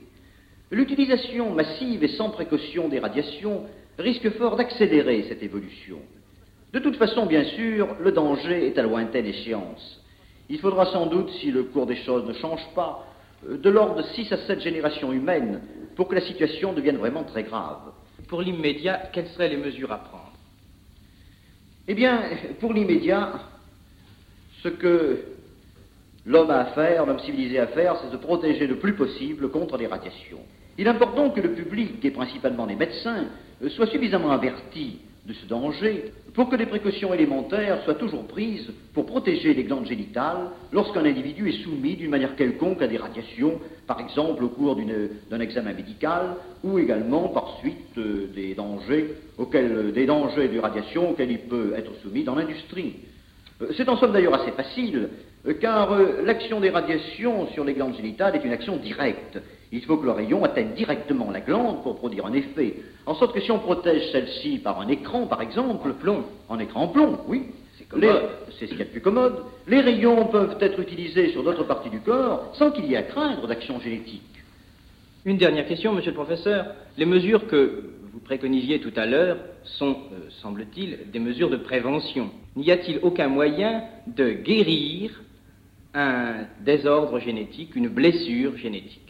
L'utilisation 0.70 1.50
massive 1.50 2.02
et 2.02 2.08
sans 2.08 2.30
précaution 2.30 2.88
des 2.88 2.98
radiations 2.98 3.64
risque 3.98 4.30
fort 4.30 4.56
d'accélérer 4.56 5.26
cette 5.28 5.42
évolution. 5.42 5.98
De 6.74 6.80
toute 6.80 6.96
façon, 6.96 7.26
bien 7.26 7.44
sûr, 7.44 7.94
le 8.00 8.10
danger 8.10 8.66
est 8.66 8.76
à 8.78 8.82
lointaine 8.82 9.26
échéance. 9.26 10.00
Il 10.48 10.58
faudra 10.58 10.86
sans 10.86 11.06
doute, 11.06 11.30
si 11.40 11.52
le 11.52 11.62
cours 11.62 11.86
des 11.86 11.94
choses 11.94 12.26
ne 12.26 12.32
change 12.32 12.66
pas, 12.74 13.06
euh, 13.48 13.56
de 13.58 13.70
l'ordre 13.70 13.94
de 13.94 14.02
6 14.02 14.32
à 14.32 14.38
7 14.38 14.60
générations 14.60 15.12
humaines 15.12 15.60
pour 15.94 16.08
que 16.08 16.16
la 16.16 16.20
situation 16.22 16.72
devienne 16.72 16.96
vraiment 16.96 17.22
très 17.22 17.44
grave. 17.44 17.92
Pour 18.26 18.42
l'immédiat, 18.42 19.08
quelles 19.12 19.28
seraient 19.28 19.50
les 19.50 19.56
mesures 19.56 19.92
à 19.92 19.98
prendre? 19.98 20.32
Eh 21.86 21.94
bien, 21.94 22.20
pour 22.58 22.72
l'immédiat, 22.72 23.34
ce 24.64 24.68
que 24.68 25.20
l'homme 26.26 26.50
a 26.50 26.58
à 26.58 26.64
faire, 26.72 27.06
l'homme 27.06 27.20
civilisé 27.20 27.60
a 27.60 27.64
à 27.64 27.66
faire, 27.68 27.98
c'est 28.00 28.08
de 28.08 28.12
se 28.12 28.16
protéger 28.16 28.66
le 28.66 28.78
plus 28.78 28.94
possible 28.94 29.48
contre 29.50 29.76
les 29.76 29.86
radiations. 29.86 30.40
Il 30.76 30.88
importe 30.88 31.14
donc 31.14 31.36
que 31.36 31.40
le 31.40 31.52
public, 31.52 32.04
et 32.04 32.10
principalement 32.10 32.66
les 32.66 32.74
médecins, 32.74 33.26
euh, 33.62 33.68
soit 33.68 33.86
suffisamment 33.86 34.32
averti 34.32 34.98
de 35.26 35.32
ce 35.32 35.46
danger 35.46 36.12
pour 36.34 36.48
que 36.48 36.56
des 36.56 36.66
précautions 36.66 37.14
élémentaires 37.14 37.82
soient 37.84 37.94
toujours 37.94 38.26
prises 38.26 38.70
pour 38.92 39.06
protéger 39.06 39.54
les 39.54 39.64
glandes 39.64 39.86
génitales 39.86 40.50
lorsqu'un 40.72 41.04
individu 41.04 41.48
est 41.48 41.62
soumis 41.62 41.96
d'une 41.96 42.10
manière 42.10 42.36
quelconque 42.36 42.82
à 42.82 42.88
des 42.88 42.98
radiations, 42.98 43.60
par 43.86 44.00
exemple 44.00 44.44
au 44.44 44.48
cours 44.48 44.76
d'un 44.76 45.40
examen 45.40 45.72
médical 45.72 46.36
ou 46.62 46.78
également 46.78 47.28
par 47.28 47.58
suite 47.60 47.96
euh, 47.98 48.26
des 48.34 48.54
dangers 48.54 49.14
auxquels, 49.38 49.92
des 49.92 50.06
dangers 50.06 50.48
de 50.48 50.58
radiation 50.58 51.10
auxquels 51.10 51.30
il 51.30 51.40
peut 51.40 51.72
être 51.76 51.92
soumis 52.02 52.24
dans 52.24 52.34
l'industrie. 52.34 52.96
Euh, 53.62 53.68
c'est 53.76 53.88
en 53.88 53.96
somme 53.96 54.12
d'ailleurs 54.12 54.34
assez 54.34 54.52
facile, 54.52 55.08
euh, 55.46 55.54
car 55.60 55.92
euh, 55.92 56.22
l'action 56.24 56.60
des 56.60 56.70
radiations 56.70 57.48
sur 57.52 57.64
les 57.64 57.74
glandes 57.74 57.96
génitales 57.96 58.36
est 58.36 58.44
une 58.44 58.52
action 58.52 58.76
directe. 58.76 59.38
Il 59.74 59.84
faut 59.84 59.96
que 59.96 60.04
le 60.04 60.12
rayon 60.12 60.44
atteigne 60.44 60.72
directement 60.76 61.32
la 61.32 61.40
glande 61.40 61.82
pour 61.82 61.96
produire 61.96 62.26
un 62.26 62.32
effet. 62.32 62.76
En 63.06 63.14
sorte 63.16 63.34
que 63.34 63.40
si 63.40 63.50
on 63.50 63.58
protège 63.58 64.12
celle-ci 64.12 64.58
par 64.58 64.80
un 64.80 64.86
écran, 64.86 65.26
par 65.26 65.42
exemple, 65.42 65.94
plomb, 65.94 66.22
en 66.48 66.60
écran 66.60 66.86
plomb, 66.86 67.18
oui, 67.26 67.46
c'est 67.90 68.66
ce 68.66 68.70
qu'il 68.70 68.78
y 68.78 68.82
a 68.82 68.84
de 68.84 68.90
plus 68.90 69.00
commode. 69.00 69.42
Les 69.66 69.80
rayons 69.80 70.26
peuvent 70.26 70.56
être 70.60 70.78
utilisés 70.78 71.30
sur 71.32 71.42
d'autres 71.42 71.64
parties 71.64 71.90
du 71.90 71.98
corps 71.98 72.52
sans 72.54 72.70
qu'il 72.70 72.84
y 72.86 72.94
ait 72.94 72.98
à 72.98 73.02
craindre 73.02 73.48
d'action 73.48 73.80
génétique. 73.80 74.22
Une 75.24 75.38
dernière 75.38 75.66
question, 75.66 75.92
monsieur 75.92 76.12
le 76.12 76.16
professeur. 76.16 76.66
Les 76.96 77.06
mesures 77.06 77.48
que 77.48 77.90
vous 78.12 78.20
préconisiez 78.20 78.78
tout 78.78 78.92
à 78.94 79.06
l'heure 79.06 79.38
sont, 79.64 79.96
euh, 80.12 80.30
semble-t-il, 80.40 81.10
des 81.10 81.18
mesures 81.18 81.50
de 81.50 81.56
prévention. 81.56 82.30
N'y 82.54 82.70
a-t-il 82.70 83.00
aucun 83.02 83.26
moyen 83.26 83.82
de 84.06 84.30
guérir 84.30 85.20
un 85.94 86.44
désordre 86.60 87.18
génétique, 87.18 87.74
une 87.74 87.88
blessure 87.88 88.56
génétique? 88.56 89.03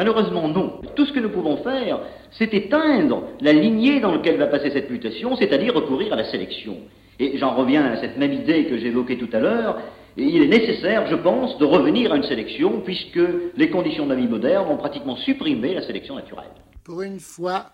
Malheureusement, 0.00 0.48
non. 0.48 0.80
Tout 0.96 1.04
ce 1.04 1.12
que 1.12 1.20
nous 1.20 1.28
pouvons 1.28 1.62
faire, 1.62 2.00
c'est 2.30 2.54
éteindre 2.54 3.24
la 3.42 3.52
lignée 3.52 4.00
dans 4.00 4.12
laquelle 4.12 4.38
va 4.38 4.46
passer 4.46 4.70
cette 4.70 4.88
mutation, 4.88 5.36
c'est-à-dire 5.36 5.74
recourir 5.74 6.14
à 6.14 6.16
la 6.16 6.24
sélection. 6.30 6.78
Et 7.18 7.36
j'en 7.36 7.54
reviens 7.54 7.84
à 7.84 8.00
cette 8.00 8.16
même 8.16 8.32
idée 8.32 8.64
que 8.64 8.78
j'évoquais 8.78 9.18
tout 9.18 9.28
à 9.34 9.40
l'heure. 9.40 9.76
Il 10.16 10.42
est 10.42 10.48
nécessaire, 10.48 11.06
je 11.06 11.16
pense, 11.16 11.58
de 11.58 11.66
revenir 11.66 12.14
à 12.14 12.16
une 12.16 12.22
sélection, 12.22 12.80
puisque 12.80 13.20
les 13.54 13.68
conditions 13.68 14.06
de 14.06 14.14
la 14.14 14.18
vie 14.18 14.26
moderne 14.26 14.70
ont 14.70 14.78
pratiquement 14.78 15.16
supprimé 15.16 15.74
la 15.74 15.86
sélection 15.86 16.14
naturelle. 16.14 16.48
Pour 16.82 17.02
une 17.02 17.20
fois, 17.20 17.66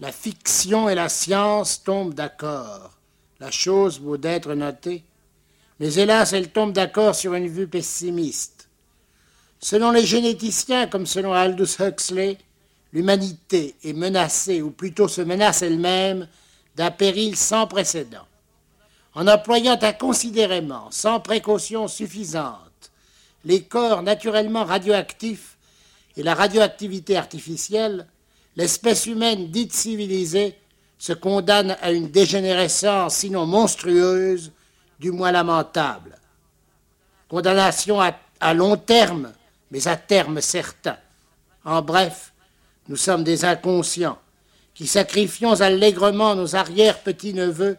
la 0.00 0.10
fiction 0.10 0.88
et 0.88 0.96
la 0.96 1.08
science 1.08 1.84
tombent 1.84 2.14
d'accord. 2.14 2.98
La 3.38 3.52
chose 3.52 4.00
vaut 4.00 4.16
d'être 4.16 4.52
notée. 4.54 5.04
Mais 5.78 5.94
hélas, 5.94 6.32
elle 6.32 6.50
tombe 6.50 6.72
d'accord 6.72 7.14
sur 7.14 7.34
une 7.34 7.46
vue 7.46 7.68
pessimiste. 7.68 8.55
Selon 9.66 9.90
les 9.90 10.06
généticiens, 10.06 10.86
comme 10.86 11.06
selon 11.06 11.32
Aldous 11.32 11.80
Huxley, 11.80 12.38
l'humanité 12.92 13.74
est 13.82 13.94
menacée, 13.94 14.62
ou 14.62 14.70
plutôt 14.70 15.08
se 15.08 15.22
menace 15.22 15.60
elle-même, 15.60 16.28
d'un 16.76 16.92
péril 16.92 17.34
sans 17.34 17.66
précédent. 17.66 18.28
En 19.12 19.26
employant 19.26 19.76
inconsidérément, 19.82 20.86
sans 20.92 21.18
précaution 21.18 21.88
suffisante, 21.88 22.92
les 23.44 23.64
corps 23.64 24.04
naturellement 24.04 24.62
radioactifs 24.62 25.56
et 26.16 26.22
la 26.22 26.36
radioactivité 26.36 27.16
artificielle, 27.16 28.06
l'espèce 28.54 29.06
humaine 29.06 29.50
dite 29.50 29.72
civilisée 29.72 30.54
se 30.96 31.12
condamne 31.12 31.76
à 31.82 31.90
une 31.90 32.08
dégénérescence 32.12 33.16
sinon 33.16 33.46
monstrueuse, 33.46 34.52
du 35.00 35.10
moins 35.10 35.32
lamentable. 35.32 36.20
Condamnation 37.28 38.00
à, 38.00 38.12
à 38.38 38.54
long 38.54 38.76
terme, 38.76 39.32
mais 39.70 39.88
à 39.88 39.96
terme 39.96 40.40
certain. 40.40 40.96
En 41.64 41.82
bref, 41.82 42.32
nous 42.88 42.96
sommes 42.96 43.24
des 43.24 43.44
inconscients 43.44 44.18
qui 44.74 44.86
sacrifions 44.86 45.60
allègrement 45.60 46.34
nos 46.34 46.54
arrière-petits-neveux 46.54 47.76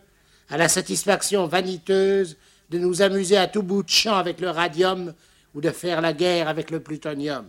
à 0.50 0.58
la 0.58 0.68
satisfaction 0.68 1.48
vaniteuse 1.48 2.38
de 2.70 2.80
nous 2.80 3.02
amuser 3.02 3.38
à 3.38 3.48
tout 3.48 3.64
bout 3.64 3.84
de 3.84 3.90
champ 3.90 4.16
avec 4.16 4.40
le 4.42 4.50
radium 4.50 5.14
ou 5.54 5.62
de 5.62 5.70
faire 5.70 6.02
la 6.02 6.14
guerre 6.14 6.48
avec 6.48 6.72
le 6.72 6.80
plutonium. 6.80 7.46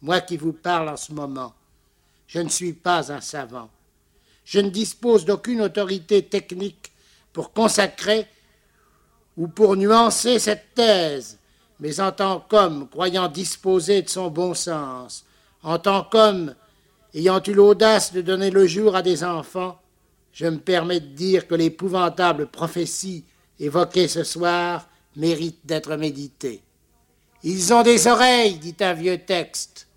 Moi 0.00 0.20
qui 0.20 0.36
vous 0.36 0.52
parle 0.52 0.88
en 0.88 0.96
ce 0.96 1.12
moment, 1.12 1.54
je 2.26 2.38
ne 2.40 2.48
suis 2.48 2.72
pas 2.72 3.12
un 3.12 3.20
savant. 3.20 3.68
Je 4.44 4.58
ne 4.60 4.70
dispose 4.70 5.24
d'aucune 5.24 5.60
autorité 5.60 6.24
technique 6.24 6.92
pour 7.32 7.52
consacrer 7.52 8.26
ou 9.36 9.48
pour 9.48 9.76
nuancer 9.76 10.38
cette 10.38 10.74
thèse, 10.74 11.38
mais 11.82 11.98
en 11.98 12.12
tant 12.12 12.38
qu'homme 12.38 12.88
croyant 12.88 13.26
disposer 13.26 14.02
de 14.02 14.08
son 14.08 14.30
bon 14.30 14.54
sens, 14.54 15.24
en 15.64 15.80
tant 15.80 16.04
qu'homme 16.04 16.54
ayant 17.12 17.42
eu 17.44 17.52
l'audace 17.52 18.12
de 18.12 18.20
donner 18.20 18.50
le 18.50 18.68
jour 18.68 18.94
à 18.94 19.02
des 19.02 19.24
enfants, 19.24 19.80
je 20.32 20.46
me 20.46 20.58
permets 20.58 21.00
de 21.00 21.08
dire 21.08 21.48
que 21.48 21.56
l'épouvantable 21.56 22.46
prophétie 22.46 23.24
évoquée 23.58 24.06
ce 24.06 24.22
soir 24.22 24.86
mérite 25.16 25.58
d'être 25.64 25.96
méditée. 25.96 26.62
Ils 27.42 27.74
ont 27.74 27.82
des 27.82 28.06
oreilles, 28.06 28.58
dit 28.58 28.76
un 28.78 28.92
vieux 28.92 29.18
texte. 29.18 29.88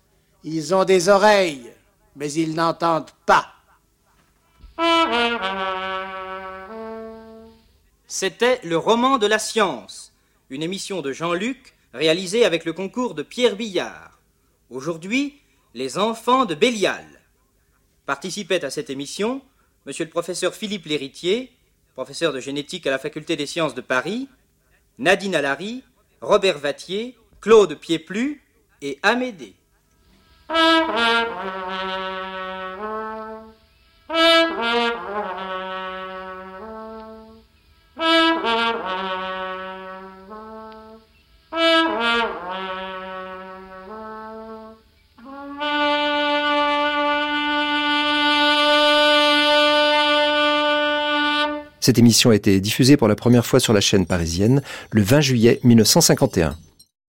Ils 0.42 0.74
ont 0.74 0.84
des 0.84 1.08
oreilles, 1.08 1.70
mais 2.16 2.32
ils 2.32 2.54
n'entendent 2.56 3.12
pas. 3.24 3.46
C'était 8.08 8.60
Le 8.64 8.76
roman 8.76 9.18
de 9.18 9.28
la 9.28 9.38
science, 9.38 10.12
une 10.50 10.64
émission 10.64 11.00
de 11.00 11.12
Jean-Luc 11.12 11.75
réalisée 11.96 12.44
avec 12.44 12.64
le 12.64 12.72
concours 12.72 13.14
de 13.14 13.22
Pierre 13.22 13.56
Billard. 13.56 14.20
Aujourd'hui, 14.70 15.40
Les 15.74 15.98
enfants 15.98 16.44
de 16.44 16.54
Bélial. 16.54 17.04
Participaient 18.06 18.64
à 18.64 18.70
cette 18.70 18.90
émission 18.90 19.42
Monsieur 19.86 20.04
le 20.04 20.10
professeur 20.10 20.54
Philippe 20.54 20.86
Léritier, 20.86 21.52
professeur 21.94 22.32
de 22.32 22.40
génétique 22.40 22.86
à 22.86 22.90
la 22.90 22.98
Faculté 22.98 23.36
des 23.36 23.46
sciences 23.46 23.74
de 23.74 23.80
Paris, 23.80 24.28
Nadine 24.98 25.34
Alary, 25.34 25.82
Robert 26.20 26.58
Vattier, 26.58 27.16
Claude 27.40 27.78
Pieplu 27.78 28.42
et 28.82 28.98
Amédée. 29.02 29.54
Cette 51.86 52.00
émission 52.00 52.30
a 52.30 52.34
été 52.34 52.58
diffusée 52.60 52.96
pour 52.96 53.06
la 53.06 53.14
première 53.14 53.46
fois 53.46 53.60
sur 53.60 53.72
la 53.72 53.80
chaîne 53.80 54.06
parisienne 54.06 54.60
le 54.90 55.02
20 55.02 55.20
juillet 55.20 55.60
1951. 55.62 56.56